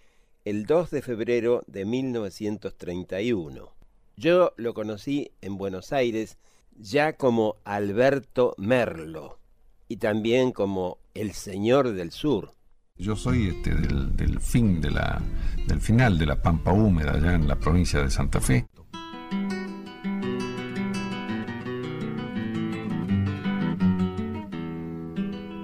el 0.44 0.66
2 0.66 0.90
de 0.92 1.02
febrero 1.02 1.64
de 1.66 1.84
1931. 1.84 3.74
Yo 4.16 4.52
lo 4.56 4.72
conocí 4.72 5.32
en 5.40 5.58
Buenos 5.58 5.92
Aires 5.92 6.38
ya 6.76 7.14
como 7.14 7.56
Alberto 7.64 8.54
Merlo 8.56 9.40
y 9.88 9.96
también 9.96 10.52
como 10.52 10.98
el 11.14 11.32
Señor 11.32 11.90
del 11.90 12.12
Sur. 12.12 12.52
Yo 12.98 13.16
soy 13.16 13.48
este, 13.48 13.74
del, 13.74 14.38
fin 14.38 14.80
de 14.80 14.90
la, 14.90 15.20
del 15.66 15.80
final 15.80 16.18
de 16.18 16.26
la 16.26 16.40
Pampa 16.40 16.72
Húmeda, 16.72 17.12
allá 17.12 17.34
en 17.34 17.48
la 17.48 17.56
provincia 17.56 18.02
de 18.02 18.10
Santa 18.10 18.40
Fe. 18.40 18.66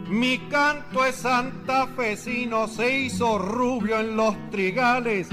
Mi 0.08 0.38
canto 0.50 1.04
es 1.04 1.16
santafesino, 1.16 2.66
se 2.66 3.02
hizo 3.02 3.38
rubio 3.38 4.00
en 4.00 4.16
los 4.16 4.34
trigales, 4.50 5.28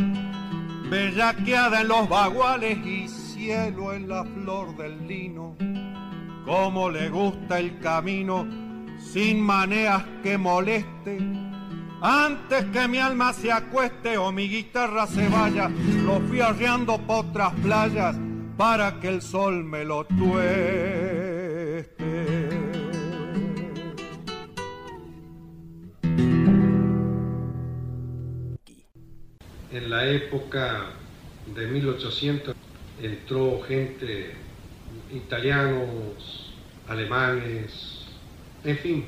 bellaqueada 0.90 1.82
en 1.82 1.88
los 1.88 2.08
baguales 2.10 2.78
y 2.86 3.08
cielo 3.08 3.94
en 3.94 4.10
la 4.10 4.26
flor 4.26 4.76
del 4.76 5.08
lino. 5.08 5.56
Como 6.46 6.92
le 6.92 7.10
gusta 7.10 7.58
el 7.58 7.80
camino, 7.80 8.46
sin 9.00 9.42
maneas 9.42 10.04
que 10.22 10.38
moleste. 10.38 11.45
Antes 12.08 12.66
que 12.66 12.88
mi 12.88 13.00
alma 13.00 13.34
se 13.34 13.52
acueste 13.52 14.16
o 14.16 14.32
mi 14.32 14.48
guitarra 14.48 15.08
se 15.08 15.28
vaya, 15.28 15.70
lo 16.06 16.20
fui 16.20 16.40
arreando 16.40 17.00
por 17.00 17.26
otras 17.26 17.52
playas 17.64 18.16
para 18.56 19.00
que 19.00 19.08
el 19.08 19.24
sol 19.24 19.64
me 19.64 19.84
lo 19.84 20.06
tueste. 20.06 20.36
En 29.72 29.90
la 29.90 30.06
época 30.06 30.92
de 31.56 31.66
1800 31.66 32.56
entró 33.02 33.64
gente, 33.64 34.36
italianos, 35.12 36.54
alemanes, 36.88 38.06
en 38.64 38.78
fin, 38.78 39.06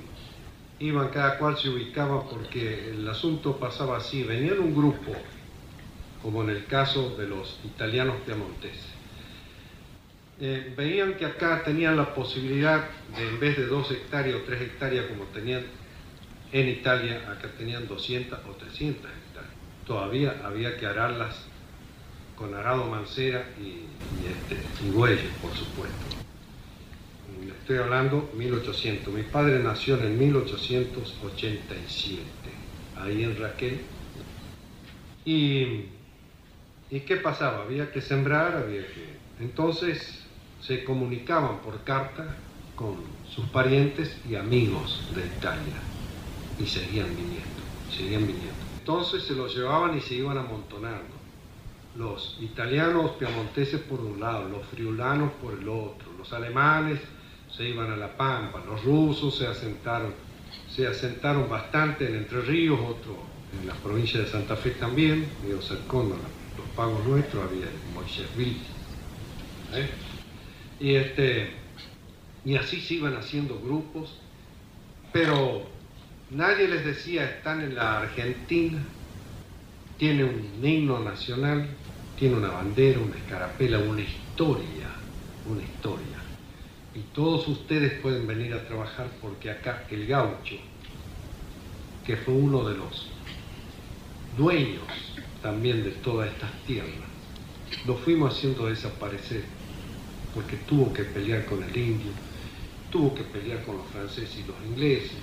iban 0.79 1.09
cada 1.09 1.37
cual 1.37 1.57
se 1.57 1.69
ubicaba 1.69 2.29
porque 2.29 2.91
el 2.91 3.07
asunto 3.07 3.57
pasaba 3.57 3.97
así, 3.97 4.23
venían 4.23 4.59
un 4.59 4.75
grupo, 4.75 5.13
como 6.21 6.43
en 6.43 6.49
el 6.49 6.65
caso 6.65 7.15
de 7.17 7.27
los 7.27 7.59
italianos 7.63 8.15
piamonteses. 8.25 8.97
Eh, 10.39 10.73
veían 10.77 11.15
que 11.15 11.25
acá 11.25 11.63
tenían 11.63 11.97
la 11.97 12.13
posibilidad 12.13 12.87
de 13.17 13.27
en 13.27 13.39
vez 13.39 13.57
de 13.57 13.65
dos 13.65 13.89
hectáreas 13.91 14.35
o 14.35 14.43
tres 14.43 14.61
hectáreas 14.61 15.07
como 15.07 15.23
tenían 15.25 15.63
en 16.51 16.69
Italia, 16.69 17.29
acá 17.31 17.49
tenían 17.57 17.87
200 17.87 18.39
o 18.47 18.51
300 18.51 19.03
hectáreas 19.03 19.27
todavía 19.87 20.41
había 20.43 20.77
que 20.77 20.85
ararlas 20.85 21.35
con 22.35 22.53
arado 22.53 22.85
mancera 22.85 23.47
y, 23.59 23.87
y, 24.21 24.27
este, 24.27 24.67
por 25.41 25.55
supuesto. 25.55 26.26
Estoy 27.67 27.77
hablando 27.77 28.31
1800. 28.35 29.13
Mi 29.13 29.23
padre 29.23 29.59
nació 29.59 30.01
en 30.01 30.17
1887, 30.17 32.23
ahí 32.95 33.23
en 33.23 33.37
Raquel. 33.37 33.81
Y, 35.25 35.83
¿Y 36.89 37.01
qué 37.01 37.17
pasaba? 37.17 37.63
Había 37.63 37.91
que 37.91 38.01
sembrar, 38.01 38.55
había 38.55 38.87
que... 38.87 39.17
Entonces 39.39 40.23
se 40.61 40.83
comunicaban 40.83 41.59
por 41.59 41.83
carta 41.83 42.37
con 42.75 42.95
sus 43.29 43.45
parientes 43.49 44.17
y 44.29 44.35
amigos 44.35 45.11
de 45.13 45.25
Italia 45.25 45.81
y 46.59 46.65
seguían 46.65 47.09
viniendo, 47.09 47.61
seguían 47.95 48.25
viniendo. 48.25 48.55
Entonces 48.79 49.23
se 49.23 49.35
los 49.35 49.55
llevaban 49.55 49.97
y 49.97 50.01
se 50.01 50.15
iban 50.15 50.37
amontonando. 50.37 51.15
Los 51.97 52.37
italianos 52.39 53.11
piamonteses 53.11 53.81
por 53.81 53.99
un 53.99 54.19
lado, 54.19 54.47
los 54.47 54.65
friulanos 54.67 55.33
por 55.33 55.53
el 55.53 55.67
otro, 55.67 56.13
los 56.17 56.31
alemanes 56.31 56.99
se 57.57 57.67
iban 57.67 57.91
a 57.91 57.97
la 57.97 58.15
Pampa, 58.15 58.61
los 58.65 58.83
rusos 58.83 59.37
se 59.37 59.47
asentaron, 59.47 60.13
se 60.69 60.85
asentaron 60.85 61.49
bastante 61.49 62.07
en 62.07 62.15
Entre 62.15 62.41
Ríos, 62.41 62.79
otro 62.79 63.17
en 63.59 63.67
la 63.67 63.73
provincia 63.73 64.19
de 64.19 64.27
Santa 64.27 64.55
Fe 64.55 64.71
también, 64.71 65.27
medio 65.41 65.61
cercano 65.61 66.15
los 66.57 66.67
pagos 66.75 67.03
nuestros, 67.05 67.43
había 67.43 67.65
en 67.65 67.93
Moisésville. 67.93 68.61
¿eh? 69.73 69.89
Y, 70.79 70.95
este, 70.95 71.51
y 72.45 72.55
así 72.55 72.79
se 72.79 72.95
iban 72.95 73.15
haciendo 73.15 73.59
grupos, 73.59 74.19
pero 75.11 75.65
Nadie 76.29 76.67
les 76.67 76.83
decía, 76.83 77.23
están 77.23 77.61
en 77.61 77.75
la 77.75 77.99
Argentina, 77.99 78.83
tiene 79.97 80.25
un 80.25 80.59
himno 80.61 80.99
nacional, 80.99 81.69
tiene 82.19 82.35
una 82.35 82.49
bandera, 82.49 82.99
una 82.99 83.15
escarapela, 83.15 83.79
una 83.79 84.01
historia, 84.01 84.89
una 85.49 85.63
historia. 85.63 86.16
Y 86.97 87.01
todos 87.13 87.47
ustedes 87.47 88.01
pueden 88.01 88.25
venir 88.25 88.55
a 88.55 88.67
trabajar 88.67 89.07
porque 89.21 89.51
acá 89.51 89.85
el 89.91 90.07
gaucho, 90.07 90.55
que 92.03 92.17
fue 92.17 92.33
uno 92.33 92.67
de 92.67 92.75
los 92.75 93.07
dueños 94.35 94.81
también 95.43 95.83
de 95.83 95.91
todas 95.91 96.31
estas 96.31 96.49
tierras, 96.65 97.07
lo 97.85 97.95
fuimos 97.97 98.35
haciendo 98.35 98.65
desaparecer 98.65 99.43
porque 100.33 100.57
tuvo 100.57 100.91
que 100.91 101.03
pelear 101.03 101.45
con 101.45 101.61
el 101.61 101.77
indio, 101.77 102.11
tuvo 102.89 103.13
que 103.13 103.23
pelear 103.25 103.63
con 103.63 103.77
los 103.77 103.85
franceses 103.87 104.39
y 104.39 104.47
los 104.47 104.55
ingleses, 104.65 105.19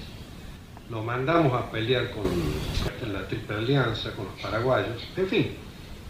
lo 0.91 1.03
mandamos 1.03 1.61
a 1.61 1.73
pelear 1.73 2.13
con 2.13 2.25
la 3.13 3.27
Triple 3.27 3.57
Alianza, 3.57 4.13
con 4.13 4.27
los 4.27 4.41
paraguayos, 4.41 5.03
en 5.17 5.27
fin, 5.27 5.57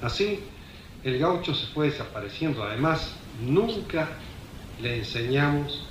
así 0.03 0.41
el 1.05 1.19
gaucho 1.19 1.55
se 1.55 1.67
fue 1.69 1.87
desapareciendo. 1.91 2.65
Además, 2.65 3.15
nunca 3.41 4.09
le 4.81 4.99
enseñamos 4.99 5.89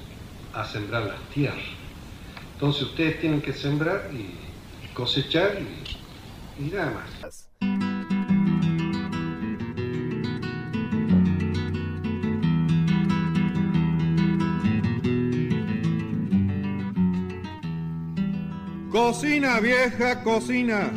a 0.54 0.66
sembrar 0.66 1.04
las 1.04 1.22
tierras. 1.30 1.84
Entonces 2.54 2.84
ustedes 2.84 3.20
tienen 3.20 3.42
que 3.42 3.54
sembrar 3.54 4.10
y 4.14 4.94
cosechar 4.94 5.58
y, 6.60 6.64
nada 6.72 6.92
más. 6.92 7.50
Cocina 18.92 19.60
vieja, 19.60 20.24
cocina, 20.24 20.92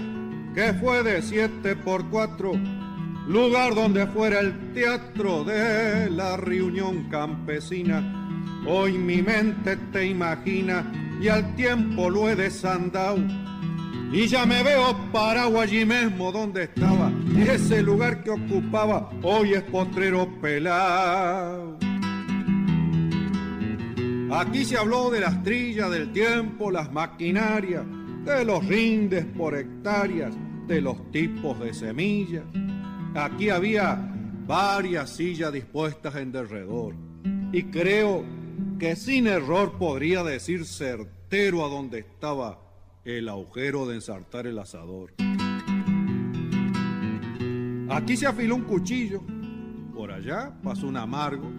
que 0.54 0.74
fue 0.74 1.02
de 1.02 1.22
siete 1.22 1.74
por 1.74 2.08
cuatro, 2.10 2.52
lugar 3.26 3.74
donde 3.74 4.06
fuera 4.06 4.40
el 4.40 4.72
teatro 4.72 5.44
de 5.44 6.08
la 6.10 6.36
reunión 6.36 7.08
campesina. 7.08 8.02
Hoy 8.66 8.92
mi 8.98 9.22
mente 9.22 9.76
te 9.92 10.06
imagina 10.06 10.92
y 11.20 11.28
al 11.28 11.54
tiempo 11.56 12.08
lo 12.08 12.28
he 12.28 12.36
desandado. 12.36 13.18
Y 14.12 14.28
ya 14.28 14.46
me 14.46 14.62
veo 14.62 14.96
parado 15.12 15.60
allí 15.60 15.84
mismo 15.84 16.30
donde 16.30 16.64
estaba. 16.64 17.10
Y 17.34 17.42
ese 17.42 17.82
lugar 17.82 18.22
que 18.22 18.30
ocupaba 18.30 19.10
hoy 19.22 19.54
es 19.54 19.62
potrero 19.64 20.28
pelado. 20.40 21.76
Aquí 24.30 24.64
se 24.64 24.76
habló 24.76 25.10
de 25.10 25.20
las 25.20 25.42
trillas 25.42 25.90
del 25.90 26.12
tiempo, 26.12 26.70
las 26.70 26.92
maquinarias, 26.92 27.84
de 28.24 28.44
los 28.44 28.64
rindes 28.66 29.24
por 29.24 29.56
hectáreas, 29.56 30.34
de 30.66 30.80
los 30.80 31.10
tipos 31.10 31.58
de 31.60 31.72
semillas. 31.72 32.44
Aquí 33.16 33.48
había 33.48 33.96
varias 34.46 35.16
sillas 35.16 35.52
dispuestas 35.52 36.14
en 36.16 36.32
derredor. 36.32 36.94
Y 37.50 37.64
creo 37.64 38.24
que 38.78 38.94
sin 38.94 39.26
error 39.26 39.78
podría 39.78 40.22
decir 40.22 40.66
certero 40.66 41.64
a 41.64 41.68
dónde 41.68 42.00
estaba 42.00 42.60
el 43.04 43.28
agujero 43.28 43.86
de 43.86 43.94
ensartar 43.94 44.46
el 44.46 44.58
asador. 44.58 45.14
Aquí 47.88 48.16
se 48.16 48.26
afiló 48.26 48.56
un 48.56 48.64
cuchillo, 48.64 49.22
por 49.94 50.12
allá 50.12 50.52
pasó 50.62 50.86
un 50.86 50.98
amargo. 50.98 51.50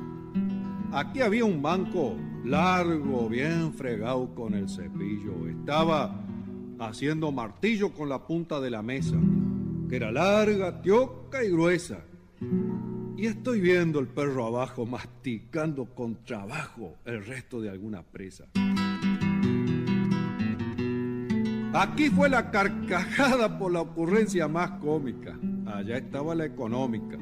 Aquí 0.91 1.21
había 1.21 1.45
un 1.45 1.61
banco 1.61 2.15
largo, 2.45 3.27
bien 3.29 3.73
fregado 3.73 4.35
con 4.35 4.53
el 4.53 4.69
cepillo. 4.69 5.47
Estaba 5.47 6.23
haciendo 6.79 7.31
martillo 7.31 7.91
con 7.93 8.09
la 8.09 8.27
punta 8.27 8.59
de 8.59 8.69
la 8.69 8.83
mesa, 8.83 9.17
que 9.87 9.95
era 9.95 10.11
larga, 10.11 10.81
tioca 10.81 11.43
y 11.43 11.49
gruesa. 11.49 11.99
Y 13.17 13.25
estoy 13.25 13.61
viendo 13.61 13.99
el 13.99 14.07
perro 14.07 14.45
abajo 14.45 14.85
masticando 14.85 15.85
con 15.85 16.23
trabajo 16.23 16.97
el 17.05 17.25
resto 17.25 17.61
de 17.61 17.69
alguna 17.69 18.03
presa. 18.03 18.45
Aquí 21.73 22.09
fue 22.09 22.29
la 22.29 22.49
carcajada 22.49 23.57
por 23.57 23.71
la 23.71 23.81
ocurrencia 23.81 24.47
más 24.47 24.71
cómica. 24.79 25.37
Allá 25.65 25.97
estaba 25.97 26.33
la 26.35 26.45
económica 26.45 27.17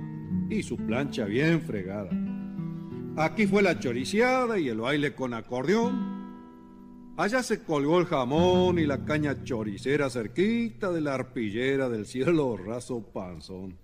y 0.49 0.63
su 0.63 0.77
plancha 0.77 1.25
bien 1.25 1.61
fregada. 1.61 2.09
Aquí 3.17 3.47
fue 3.47 3.61
la 3.63 3.79
choriciada 3.79 4.59
y 4.59 4.69
el 4.69 4.79
baile 4.79 5.15
con 5.15 5.33
acordeón. 5.33 6.24
Allá 7.17 7.43
se 7.43 7.63
colgó 7.63 7.99
el 7.99 8.07
jamón 8.07 8.77
y 8.77 8.85
la 8.85 9.05
caña 9.05 9.41
choricera 9.41 10.09
cerquita 10.09 10.91
de 10.91 10.99
la 10.99 11.13
arpillera 11.13 11.87
del 11.87 12.05
cielo 12.05 12.57
raso 12.57 13.09
panzón. 13.13 13.77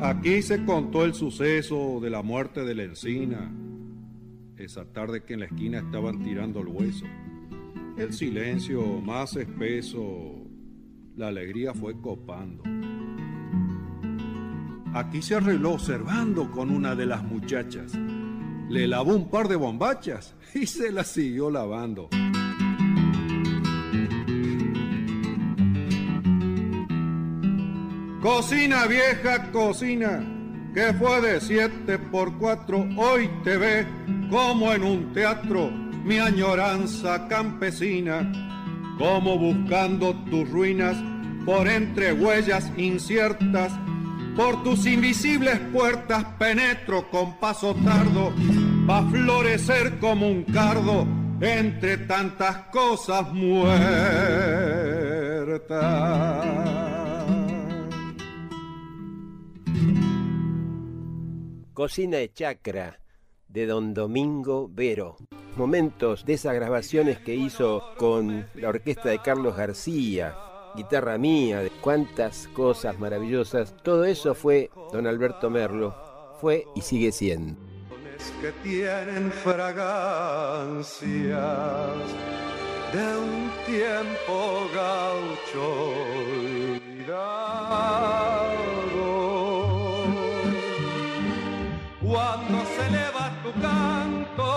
Aquí 0.00 0.40
se 0.40 0.64
contó 0.64 1.04
el 1.04 1.12
suceso 1.12 2.00
de 2.00 2.08
la 2.08 2.22
muerte 2.22 2.64
de 2.64 2.74
la 2.74 2.84
encina, 2.84 3.52
esa 4.56 4.86
tarde 4.86 5.22
que 5.22 5.34
en 5.34 5.40
la 5.40 5.46
esquina 5.46 5.80
estaban 5.80 6.22
tirando 6.22 6.60
el 6.60 6.68
hueso. 6.68 7.04
El 7.98 8.14
silencio 8.14 8.82
más 9.02 9.36
espeso, 9.36 10.34
la 11.14 11.28
alegría 11.28 11.74
fue 11.74 12.00
copando. 12.00 12.62
Aquí 14.94 15.20
se 15.20 15.34
arregló 15.34 15.72
observando 15.72 16.50
con 16.50 16.70
una 16.70 16.94
de 16.94 17.04
las 17.06 17.22
muchachas. 17.22 17.92
Le 18.68 18.86
lavó 18.86 19.14
un 19.14 19.28
par 19.28 19.48
de 19.48 19.56
bombachas 19.56 20.34
y 20.54 20.66
se 20.66 20.90
las 20.92 21.08
siguió 21.08 21.50
lavando. 21.50 22.08
Cocina 28.22 28.86
vieja, 28.86 29.50
cocina, 29.50 30.24
que 30.72 30.92
fue 30.94 31.20
de 31.20 31.40
siete 31.40 31.98
por 31.98 32.38
cuatro, 32.38 32.86
hoy 32.96 33.28
te 33.42 33.56
ve 33.56 33.86
como 34.30 34.72
en 34.72 34.84
un 34.84 35.12
teatro 35.12 35.70
mi 36.04 36.18
añoranza 36.18 37.26
campesina, 37.28 38.30
como 38.96 39.38
buscando 39.38 40.14
tus 40.30 40.48
ruinas 40.48 40.96
por 41.44 41.66
entre 41.68 42.12
huellas 42.12 42.70
inciertas, 42.76 43.72
por 44.36 44.62
tus 44.62 44.86
invisibles 44.86 45.58
puertas 45.72 46.24
penetro 46.38 47.10
con 47.10 47.38
paso 47.38 47.74
tardo, 47.84 48.32
va 48.88 49.08
florecer 49.10 49.98
como 49.98 50.28
un 50.28 50.44
cardo 50.44 51.06
entre 51.40 51.98
tantas 51.98 52.56
cosas 52.66 53.32
muertas. 53.32 53.72
Cocina 61.72 62.18
de 62.18 62.32
Chacra 62.32 63.00
de 63.48 63.66
don 63.66 63.94
Domingo 63.94 64.68
Vero. 64.72 65.16
Momentos 65.56 66.24
de 66.24 66.34
esas 66.34 66.54
grabaciones 66.54 67.18
que 67.18 67.34
hizo 67.34 67.82
con 67.98 68.46
la 68.54 68.68
orquesta 68.70 69.10
de 69.10 69.18
Carlos 69.18 69.56
García, 69.56 70.34
guitarra 70.74 71.18
mía, 71.18 71.62
cuántas 71.82 72.46
cosas 72.48 72.98
maravillosas. 72.98 73.74
Todo 73.82 74.04
eso 74.04 74.34
fue 74.34 74.70
don 74.92 75.06
Alberto 75.06 75.50
Merlo, 75.50 75.94
fue 76.40 76.64
y 76.74 76.80
sigue 76.80 77.12
siendo. 77.12 77.71
Que 78.40 78.52
tienen 78.62 79.32
fragancias 79.32 80.86
de 82.92 83.16
un 83.16 83.50
tiempo 83.66 84.68
gaucho 84.74 86.02
cuando 92.00 92.64
se 92.76 92.86
eleva 92.88 93.30
tu 93.42 93.50
canto, 93.60 94.48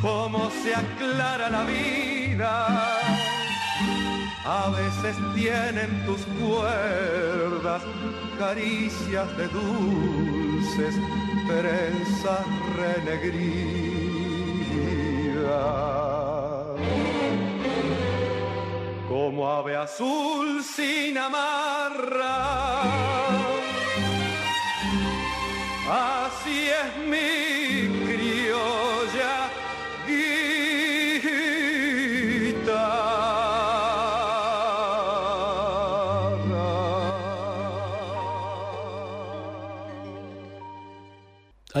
cómo 0.00 0.50
se 0.62 0.74
aclara 0.74 1.48
la 1.48 1.64
vida. 1.64 2.89
A 4.44 4.70
veces 4.70 5.16
tienen 5.34 6.04
tus 6.06 6.22
cuerdas 6.40 7.82
caricias 8.38 9.36
de 9.36 9.48
dulces 9.48 10.94
trenzas 11.46 12.46
renegridas. 12.76 14.00
Como 19.08 19.50
ave 19.50 19.76
azul 19.76 20.62
sin 20.62 21.18
amarra 21.18 22.80
Así 25.90 26.68
es 26.68 26.96
mi 27.08 27.49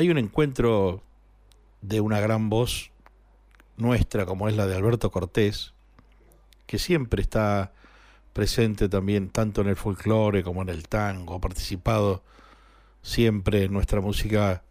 Hay 0.00 0.08
un 0.08 0.16
encuentro 0.16 1.02
de 1.82 2.00
una 2.00 2.20
gran 2.20 2.48
voz 2.48 2.90
nuestra 3.76 4.24
como 4.24 4.48
es 4.48 4.56
la 4.56 4.66
de 4.66 4.74
Alberto 4.74 5.10
Cortés, 5.10 5.74
que 6.66 6.78
siempre 6.78 7.20
está 7.20 7.74
presente 8.32 8.88
también 8.88 9.28
tanto 9.28 9.60
en 9.60 9.68
el 9.68 9.76
folclore 9.76 10.42
como 10.42 10.62
en 10.62 10.70
el 10.70 10.88
tango, 10.88 11.34
ha 11.34 11.40
participado 11.42 12.22
siempre 13.02 13.68
nuestra 13.68 14.00
música, 14.00 14.62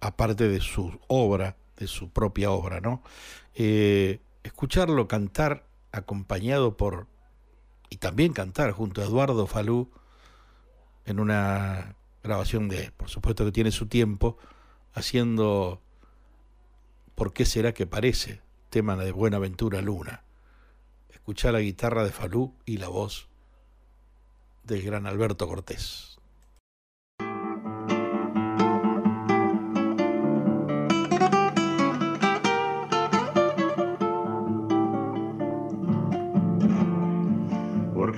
aparte 0.00 0.48
de 0.48 0.60
su 0.60 0.98
obra, 1.08 1.54
de 1.76 1.86
su 1.86 2.08
propia 2.08 2.50
obra, 2.50 2.80
¿no? 2.80 3.02
Eh, 3.54 4.18
escucharlo 4.44 5.08
cantar 5.08 5.66
acompañado 5.92 6.74
por, 6.78 7.06
y 7.90 7.96
también 7.96 8.32
cantar 8.32 8.72
junto 8.72 9.02
a 9.02 9.04
Eduardo 9.04 9.46
Falú 9.46 9.90
en 11.04 11.20
una 11.20 11.97
grabación 12.28 12.68
de, 12.68 12.92
por 12.92 13.08
supuesto 13.08 13.44
que 13.44 13.52
tiene 13.52 13.72
su 13.72 13.86
tiempo, 13.86 14.36
haciendo 14.92 15.80
¿Por 17.14 17.32
qué 17.32 17.44
será 17.44 17.74
que 17.74 17.86
parece? 17.86 18.42
tema 18.70 18.94
de 18.96 19.12
Buenaventura 19.12 19.80
Luna. 19.80 20.24
Escuchar 21.08 21.54
la 21.54 21.60
guitarra 21.60 22.04
de 22.04 22.12
Falú 22.12 22.54
y 22.66 22.76
la 22.76 22.88
voz 22.88 23.28
del 24.62 24.82
gran 24.82 25.06
Alberto 25.06 25.48
Cortés. 25.48 26.18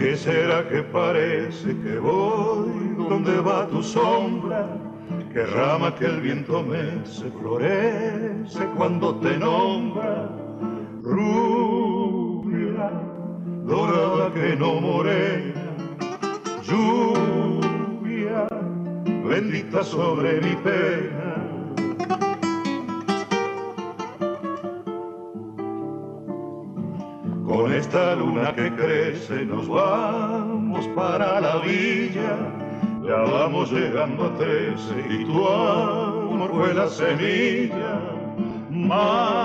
qué 0.00 0.16
será 0.16 0.66
que 0.66 0.82
parece 0.82 1.76
que 1.82 1.98
voy 1.98 2.99
donde 3.10 3.40
va 3.40 3.66
tu 3.66 3.82
sombra? 3.82 4.68
Que 5.32 5.44
rama 5.44 5.92
que 5.96 6.06
el 6.06 6.20
viento 6.20 6.62
mece, 6.62 7.28
florece 7.40 8.64
cuando 8.76 9.16
te 9.16 9.36
nombra. 9.36 10.30
Rubia, 11.02 12.90
dorada 13.66 14.32
que 14.32 14.54
no 14.54 14.80
morena, 14.80 15.74
lluvia, 16.62 18.46
bendita 19.24 19.82
sobre 19.82 20.40
mi 20.40 20.54
pena 20.56 21.30
Con 27.50 27.72
esta 27.72 28.14
luna 28.14 28.54
que 28.54 28.72
crece 28.76 29.44
nos 29.44 29.66
vamos 29.66 30.86
para 30.94 31.40
la 31.40 31.56
villa, 31.56 32.36
ya 33.02 33.16
vamos 33.16 33.72
llegando 33.72 34.26
a 34.26 34.34
trece 34.36 34.94
y 35.08 35.24
tu 35.24 35.48
amor 35.48 36.50
fue 36.50 36.74
la 36.74 36.88
semilla, 36.88 38.00
madre 38.70 39.40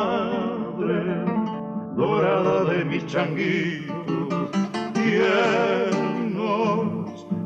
dorada 1.95 2.65
de 2.65 2.85
mis 2.85 3.05
changuitos, 3.07 4.51
tiernos 4.93 6.45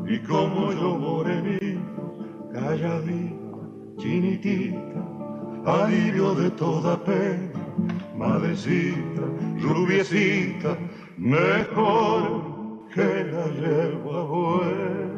y 0.06 0.18
como 0.20 0.72
yo 0.72 0.98
morenito, 0.98 2.18
calladita, 2.52 3.58
chinitita, 3.98 5.04
alivio 5.64 6.34
de 6.34 6.50
toda 6.50 6.96
pena 7.04 7.50
madrecita, 8.20 9.22
rubiecita, 9.60 10.76
mejor 11.16 12.42
que 12.92 13.24
la 13.32 13.46
hierba 13.46 14.24
buena. 14.24 15.09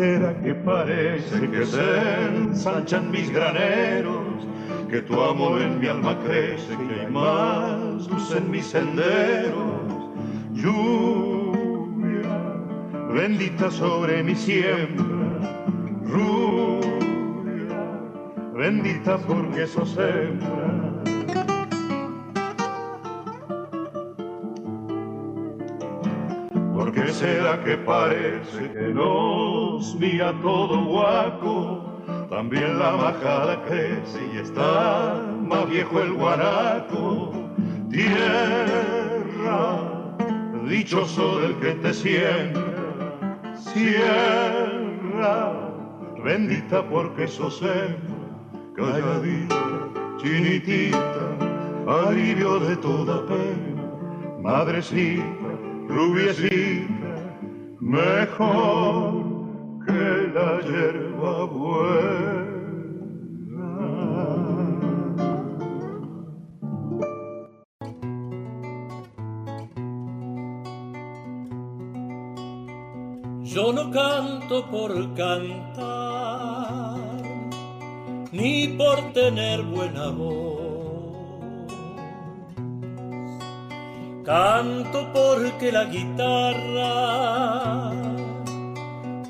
Será 0.00 0.32
que 0.42 0.54
parece 0.54 1.48
que 1.50 1.66
se 1.66 2.26
ensanchan 2.34 3.10
mis 3.10 3.30
graneros? 3.30 4.46
Que 4.88 5.02
tu 5.02 5.20
amor 5.20 5.60
en 5.60 5.78
mi 5.78 5.88
alma 5.88 6.18
crece, 6.24 6.74
que 6.76 7.00
hay 7.00 7.06
más 7.10 8.08
luz 8.08 8.34
en 8.34 8.50
mis 8.50 8.66
senderos. 8.66 9.89
Lluvia 10.62 12.36
bendita 13.14 13.70
sobre 13.70 14.22
mi 14.22 14.34
siembra, 14.34 15.06
rubia 16.04 17.80
bendita 18.52 19.16
porque 19.26 19.66
sos 19.66 19.90
sembra. 19.90 21.00
¿Por 26.74 26.92
qué 26.92 27.08
será 27.08 27.64
que 27.64 27.78
parece 27.78 28.70
que 28.72 28.92
nos 28.92 29.94
mira 29.98 30.34
todo 30.42 30.84
guaco? 30.84 31.84
También 32.28 32.78
la 32.78 32.92
majada 32.92 33.64
crece 33.64 34.20
y 34.34 34.38
está 34.38 35.22
más 35.40 35.68
viejo 35.70 36.00
el 36.00 36.12
guanaco. 36.12 37.32
Tierra, 37.90 39.89
dichoso 40.70 41.40
del 41.40 41.56
que 41.56 41.72
te 41.82 41.92
siembra, 41.92 43.56
sierra, 43.56 45.52
bendita 46.22 46.88
porque 46.88 47.26
sos 47.26 47.60
hembra, 47.60 48.30
calladita, 48.76 49.56
chinitita, 50.18 51.26
alivio 51.88 52.60
de 52.60 52.76
toda 52.76 53.26
pena, 53.26 53.82
madrecita 54.40 55.24
rubiecita, 55.88 56.86
mejor 57.80 59.24
que 59.84 60.30
la 60.32 60.60
hierba 60.60 61.44
buena. 61.46 62.29
Yo 73.52 73.72
no 73.72 73.90
canto 73.90 74.64
por 74.70 74.92
cantar, 75.14 77.00
ni 78.30 78.68
por 78.68 79.12
tener 79.12 79.62
buena 79.62 80.08
voz 80.10 80.70
Canto 84.24 85.12
porque 85.12 85.72
la 85.72 85.84
guitarra 85.86 86.70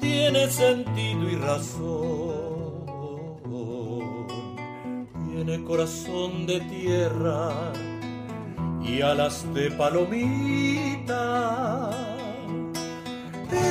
tiene 0.01 0.51
sentido 0.51 1.31
y 1.31 1.37
razón, 1.37 2.67
tiene 5.33 5.65
corazón 5.65 6.47
de 6.47 6.61
tierra 6.61 7.73
y 8.85 9.01
alas 9.01 9.47
de 9.55 9.71
palomita. 9.71 11.30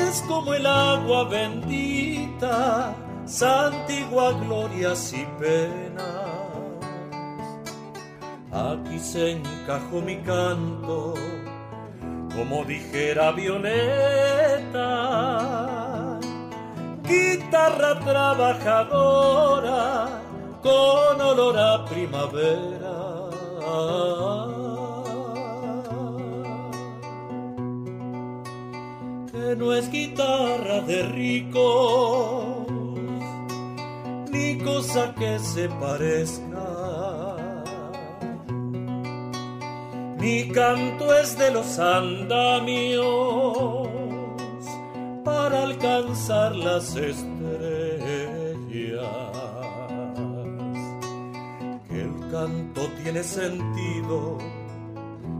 Es 0.09 0.21
como 0.27 0.55
el 0.55 0.65
agua 0.65 1.25
bendita, 1.25 2.95
santigua 3.25 4.31
glorias 4.31 5.13
y 5.13 5.23
penas 5.39 6.19
Aquí 8.51 8.97
se 8.99 9.33
encajó 9.33 10.01
mi 10.01 10.17
canto, 10.17 11.13
como 12.35 12.65
dijera 12.65 13.31
Violeta, 13.31 13.69
guitarra 17.03 17.99
trabajadora 17.99 18.63
con 20.63 21.21
olor 21.21 21.57
a 21.59 21.85
primavera. 21.85 22.78
Es 29.79 29.89
guitarra 29.91 30.81
de 30.81 31.03
ricos, 31.03 32.67
ni 34.31 34.57
cosa 34.57 35.15
que 35.15 35.39
se 35.39 35.69
parezca 35.69 36.49
Mi 40.19 40.49
canto 40.49 41.13
es 41.17 41.37
de 41.37 41.49
los 41.51 41.79
andamios 41.79 43.07
para 45.23 45.63
alcanzar 45.63 46.53
las 46.57 46.93
estrellas. 46.97 47.29
Que 51.87 52.01
el 52.01 52.29
canto 52.29 52.81
tiene 53.01 53.23
sentido 53.23 54.37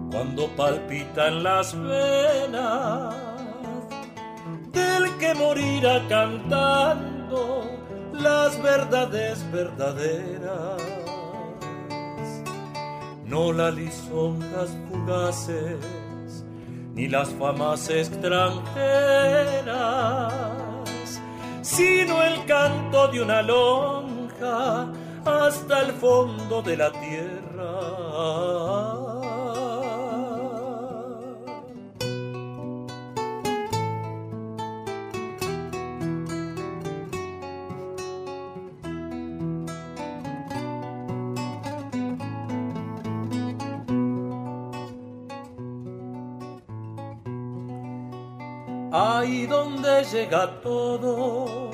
cuando 0.10 0.48
palpitan 0.56 1.44
las 1.44 1.78
venas 1.78 3.29
que 5.20 5.34
morirá 5.36 6.08
cantando 6.08 7.64
las 8.14 8.62
verdades 8.62 9.52
verdaderas 9.52 10.90
no 13.30 13.54
las 13.54 13.74
lisonjas 13.76 14.76
fugaces, 14.90 16.44
ni 16.96 17.08
las 17.08 17.30
famas 17.30 17.88
extranjeras, 17.90 20.34
sino 21.62 22.24
el 22.24 22.44
canto 22.46 23.08
de 23.10 23.22
una 23.22 23.44
lonja 23.44 24.88
hasta 25.24 25.82
el 25.82 25.92
fondo 25.94 26.64
de 26.64 26.78
la 26.78 26.92
tierra. 26.92 27.50
Llega 50.12 50.62
todo 50.62 51.70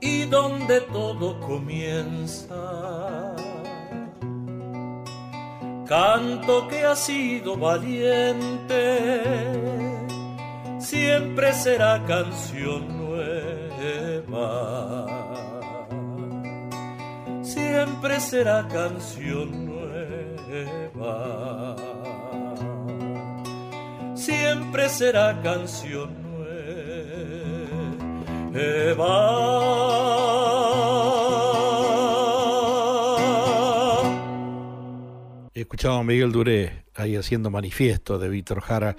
y 0.00 0.24
donde 0.24 0.80
todo 0.82 1.40
comienza. 1.40 2.56
Canto 5.86 6.68
que 6.68 6.84
ha 6.84 6.94
sido 6.94 7.56
valiente, 7.56 9.00
siempre 10.78 11.52
será 11.52 12.04
canción 12.06 12.86
nueva. 12.98 14.36
Siempre 17.42 18.20
será 18.20 18.68
canción 18.68 19.66
nueva 19.66 19.90
siempre 24.20 24.88
será 24.90 25.40
canción 25.42 26.10
nueva. 26.22 26.60
Escuchaba 35.54 35.98
a 35.98 36.02
Miguel 36.04 36.32
Duré 36.32 36.84
ahí 36.94 37.16
haciendo 37.16 37.50
manifiesto 37.50 38.18
de 38.18 38.28
Víctor 38.28 38.60
Jara, 38.60 38.94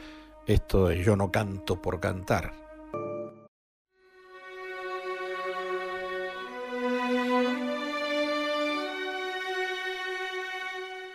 esto 0.48 0.88
de 0.88 1.04
Yo 1.04 1.16
no 1.16 1.32
canto 1.32 1.82
por 1.82 2.00
cantar. 2.00 2.54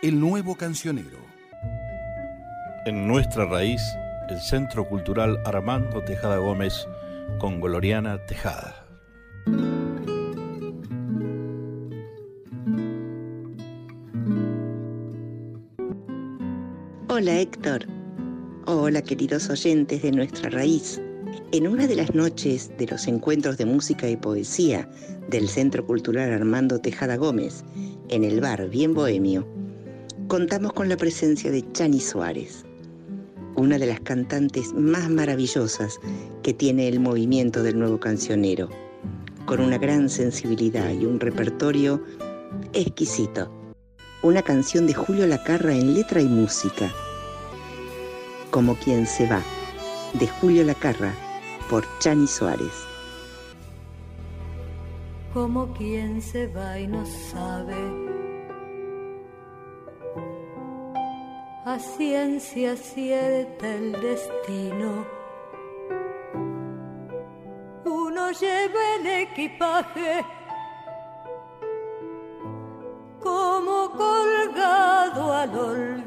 El 0.03 0.21
nuevo 0.21 0.55
cancionero 0.55 1.36
en 2.87 3.09
nuestra 3.09 3.45
raíz, 3.47 3.83
el 4.29 4.39
Centro 4.41 4.89
Cultural 4.89 5.41
Armando 5.45 6.05
Tejada 6.05 6.37
Gómez 6.37 6.87
con 7.39 7.61
Gloriana 7.61 8.25
Tejada. 8.27 8.87
Hola 17.09 17.41
Héctor. 17.41 17.87
Hola 18.67 19.03
queridos 19.03 19.51
oyentes 19.51 20.03
de 20.03 20.13
nuestra 20.13 20.51
raíz. 20.51 21.03
En 21.51 21.67
una 21.67 21.89
de 21.89 21.97
las 21.97 22.15
noches 22.15 22.71
de 22.79 22.87
los 22.87 23.09
encuentros 23.09 23.59
de 23.59 23.67
música 23.67 24.09
y 24.09 24.17
poesía 24.17 24.89
del 25.29 25.49
Centro 25.49 25.85
Cultural 25.85 26.33
Armando 26.33 26.81
Tejada 26.81 27.17
Gómez, 27.17 27.65
en 28.11 28.23
el 28.23 28.41
bar 28.41 28.69
Bien 28.69 28.95
Bohemio, 28.95 29.45
contamos 30.29 30.73
con 30.73 30.89
la 30.89 30.97
presencia 30.97 31.51
de 31.51 31.65
Chani 31.73 32.01
Suárez 32.01 32.66
una 33.57 33.79
de 33.79 33.87
las 33.87 34.01
cantantes 34.01 34.75
más 34.75 35.09
maravillosas 35.09 35.99
que 36.43 36.53
tiene 36.53 36.89
el 36.89 37.01
movimiento 37.01 37.63
del 37.63 37.79
nuevo 37.79 37.99
cancionero, 37.99 38.69
con 39.47 39.61
una 39.61 39.79
gran 39.79 40.09
sensibilidad 40.09 40.91
y 40.91 41.07
un 41.07 41.19
repertorio 41.19 42.03
exquisito. 42.73 43.51
Una 44.23 44.43
canción 44.43 44.87
de 44.87 44.95
Julio 44.95 45.27
Lacarra 45.27 45.73
en 45.73 45.95
letra 45.95 46.21
y 46.21 46.27
música, 46.27 46.91
Como 48.51 48.75
quien 48.77 49.07
se 49.07 49.27
va, 49.27 49.43
de 50.15 50.27
Julio 50.27 50.65
Lacarra, 50.65 51.13
por 51.69 51.85
Chani 51.99 52.27
Suárez. 52.27 52.73
Como 55.35 55.73
quien 55.75 56.23
se 56.23 56.47
va 56.47 56.79
y 56.79 56.87
no 56.87 57.05
sabe 57.05 58.16
a 61.67 61.81
ciencia 61.81 62.77
cierta 62.77 63.67
el 63.69 63.91
destino. 64.01 65.05
Uno 67.85 68.31
lleva 68.31 68.95
el 69.01 69.07
equipaje 69.25 70.25
como 73.21 73.91
colgado 73.91 75.33
al 75.33 75.59
olvido 75.59 76.07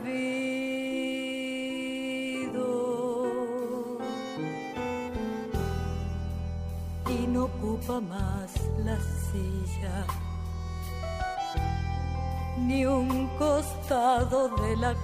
y 7.10 7.28
no 7.28 7.44
ocupa 7.44 8.00
más 8.00 8.54
la 8.86 8.98
silla 8.98 10.06
ni 12.60 12.86
un 12.86 13.28
costado 13.38 14.48
de 14.56 14.78
la 14.78 14.96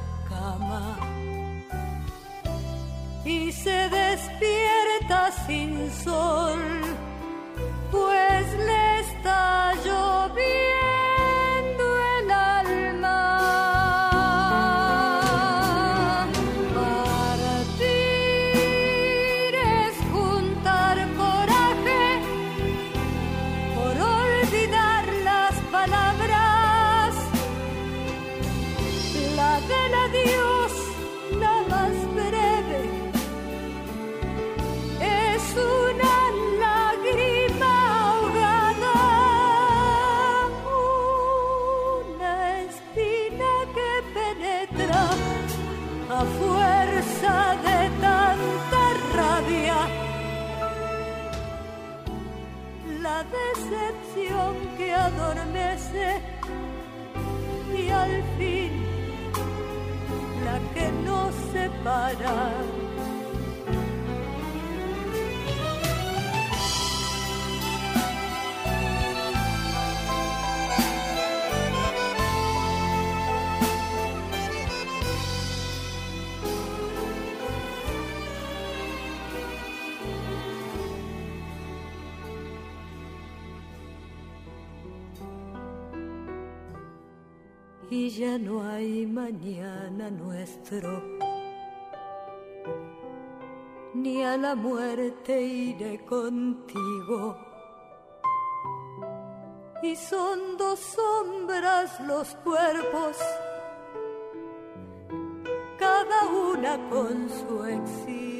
y 3.25 3.51
se 3.51 3.89
despierta 3.89 5.31
sin 5.47 5.91
sol, 5.91 6.59
pues 7.91 8.53
le 8.53 8.99
está 8.99 9.73
lloviendo 9.83 10.84
a 46.17 46.23
fuerza 46.39 47.35
de 47.67 47.79
tanta 48.05 48.83
rabia. 49.17 49.79
La 53.01 53.19
decepción 53.39 54.53
que 54.77 54.93
adormece 54.93 56.21
y 57.77 57.89
al 57.89 58.23
fin 58.37 58.71
la 60.45 60.57
que 60.73 60.91
nos 61.05 61.35
separa. 61.51 62.84
Ya 88.17 88.37
no 88.37 88.63
hay 88.63 89.05
mañana 89.05 90.09
nuestro. 90.09 91.03
Ni 93.93 94.23
a 94.23 94.37
la 94.37 94.55
muerte 94.55 95.41
iré 95.41 96.05
contigo. 96.05 97.37
Y 99.83 99.95
son 99.95 100.57
dos 100.57 100.79
sombras 100.79 101.99
los 102.01 102.35
cuerpos, 102.35 103.17
cada 105.77 106.25
una 106.29 106.89
con 106.89 107.29
su 107.29 107.65
exilio. 107.65 108.34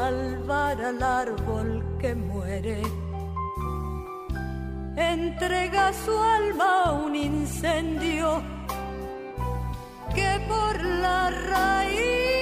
Salvar 0.00 0.80
al 0.90 1.02
árbol 1.02 1.68
que 2.00 2.14
muere. 2.14 2.80
Entrega 4.96 5.92
su 6.04 6.14
alma 6.40 6.70
a 6.86 6.92
un 6.92 7.14
incendio 7.14 8.42
que 10.14 10.30
por 10.48 10.74
la 11.04 11.20
raíz 11.52 12.39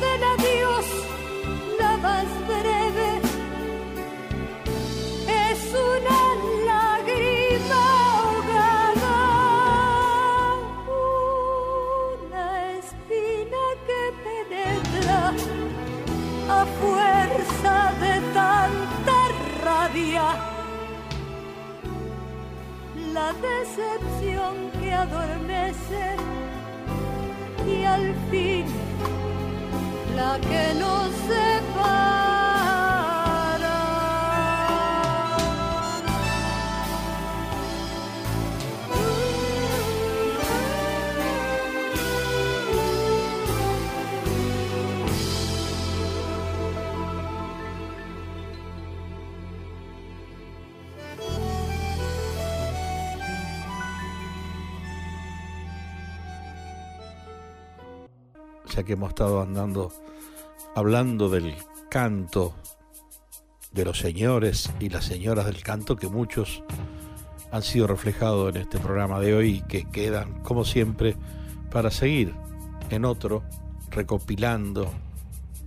del 0.00 0.22
adiós, 0.34 0.86
la 1.78 1.96
más 1.98 2.28
breve, 2.48 3.10
es 5.48 5.60
una 5.92 6.20
lágrima 6.70 7.82
ahogada, 8.14 9.18
una 12.34 12.46
espina 12.78 13.62
que 13.86 14.02
penetra 14.26 15.22
a 16.48 16.60
fuerza 16.80 17.74
de 18.04 18.14
tanta 18.38 19.18
rabia. 19.64 20.26
La 23.12 23.32
decepción 23.50 24.54
que 24.80 24.92
adormece 24.92 26.04
y 27.66 27.84
al 27.84 28.14
fin 28.30 28.79
ya 58.70 58.84
que 58.84 58.92
hemos 58.92 59.10
estado 59.10 59.42
andando 59.42 59.90
hablando 60.74 61.28
del 61.28 61.54
canto 61.88 62.54
de 63.72 63.84
los 63.84 63.98
señores 63.98 64.70
y 64.80 64.88
las 64.88 65.04
señoras 65.04 65.46
del 65.46 65.62
canto 65.62 65.96
que 65.96 66.08
muchos 66.08 66.62
han 67.52 67.62
sido 67.62 67.86
reflejados 67.86 68.54
en 68.54 68.62
este 68.62 68.78
programa 68.78 69.20
de 69.20 69.34
hoy 69.34 69.48
y 69.50 69.62
que 69.62 69.84
quedan 69.84 70.42
como 70.42 70.64
siempre 70.64 71.16
para 71.70 71.90
seguir 71.90 72.34
en 72.90 73.04
otro 73.04 73.42
recopilando 73.90 74.90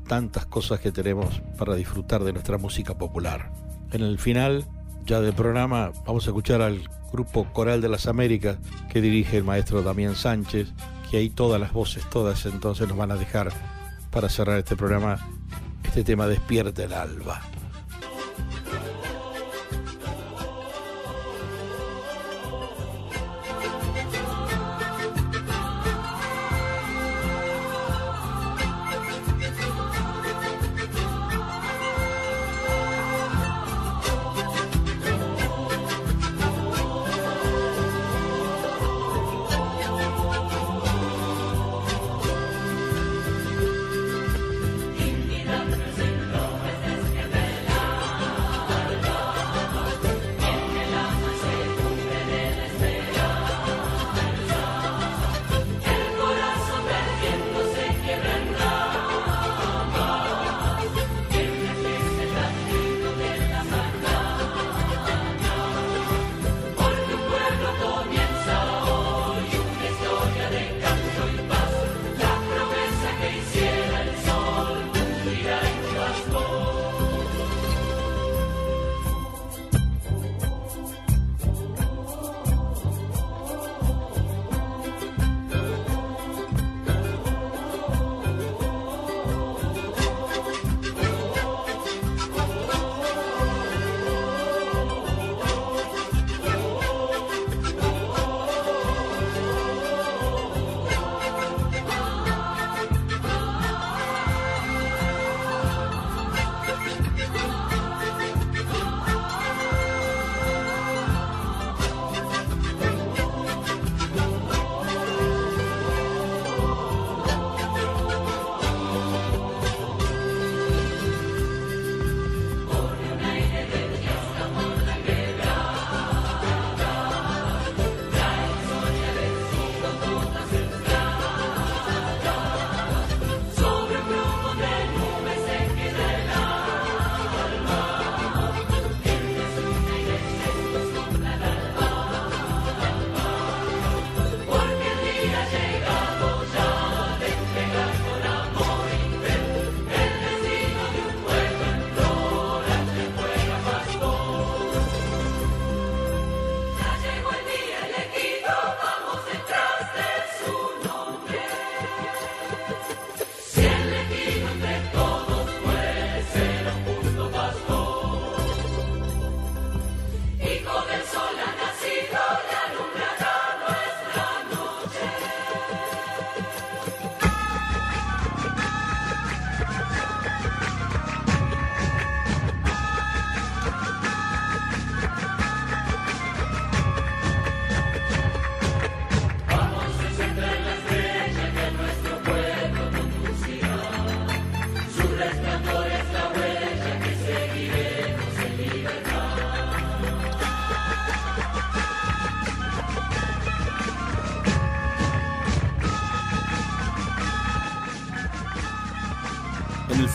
tantas 0.07 0.45
cosas 0.45 0.79
que 0.79 0.91
tenemos 0.91 1.41
para 1.57 1.75
disfrutar 1.75 2.23
de 2.23 2.33
nuestra 2.33 2.57
música 2.57 2.97
popular. 2.97 3.51
En 3.91 4.01
el 4.01 4.19
final 4.19 4.65
ya 5.05 5.21
del 5.21 5.33
programa 5.33 5.91
vamos 6.05 6.25
a 6.25 6.29
escuchar 6.29 6.61
al 6.61 6.89
grupo 7.11 7.45
Coral 7.53 7.81
de 7.81 7.89
las 7.89 8.07
Américas 8.07 8.57
que 8.89 9.01
dirige 9.01 9.37
el 9.37 9.43
maestro 9.43 9.83
Damián 9.83 10.15
Sánchez, 10.15 10.73
que 11.09 11.17
ahí 11.17 11.29
todas 11.29 11.59
las 11.59 11.73
voces, 11.73 12.09
todas 12.09 12.45
entonces 12.45 12.87
nos 12.87 12.97
van 12.97 13.11
a 13.11 13.15
dejar 13.15 13.51
para 14.13 14.29
cerrar 14.29 14.59
este 14.59 14.75
programa, 14.75 15.17
este 15.83 16.03
tema 16.03 16.27
Despierta 16.27 16.83
el 16.83 16.93
alba. 16.93 17.41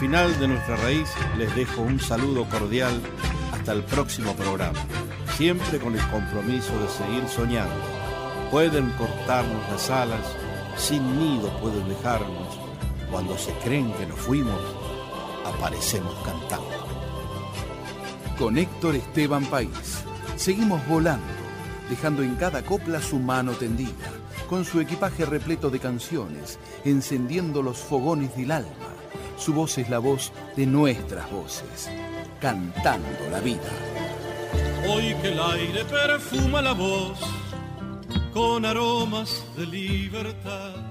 Final 0.09 0.41
de 0.41 0.49
nuestra 0.49 0.75
raíz 0.77 1.11
les 1.37 1.55
dejo 1.55 1.83
un 1.83 2.01
saludo 2.01 2.49
cordial 2.49 2.99
hasta 3.53 3.73
el 3.73 3.83
próximo 3.83 4.35
programa, 4.35 4.79
siempre 5.37 5.79
con 5.79 5.95
el 5.95 6.09
compromiso 6.09 6.73
de 6.81 6.89
seguir 6.89 7.29
soñando. 7.29 7.75
Pueden 8.51 8.89
cortarnos 8.93 9.71
las 9.71 9.91
alas, 9.91 10.25
sin 10.79 11.03
nido 11.19 11.51
pueden 11.61 11.87
dejarnos, 11.91 12.59
cuando 13.11 13.37
se 13.37 13.53
creen 13.63 13.93
que 13.99 14.07
nos 14.07 14.19
fuimos, 14.19 14.59
aparecemos 15.45 16.15
cantando. 16.25 16.87
Con 18.39 18.57
Héctor 18.57 18.97
Esteban 18.97 19.45
País, 19.45 20.05
seguimos 20.37 20.81
volando, 20.89 21.27
dejando 21.91 22.23
en 22.23 22.35
cada 22.37 22.63
copla 22.63 23.03
su 23.03 23.19
mano 23.19 23.53
tendida, 23.53 24.09
con 24.49 24.65
su 24.65 24.81
equipaje 24.81 25.27
repleto 25.27 25.69
de 25.69 25.81
canciones, 25.81 26.59
encendiendo 26.87 27.61
los 27.61 27.77
fogones 27.77 28.35
del 28.35 28.53
alma 28.53 28.88
su 29.39 29.55
voz 29.55 29.79
es 29.79 29.89
la 29.89 29.99
voz 29.99 30.33
de 30.57 30.67
nuestras 30.67 31.31
voces, 31.31 31.89
cantando 32.41 33.09
la 33.31 33.41
vida. 33.41 33.71
Hoy 34.89 35.15
que 35.23 35.33
el 35.33 35.41
aire 35.41 35.85
perfuma 35.85 36.63
la 36.63 36.73
voz 36.73 37.19
con 38.33 38.65
aromas 38.65 39.45
de 39.57 39.67
libertad 39.67 40.88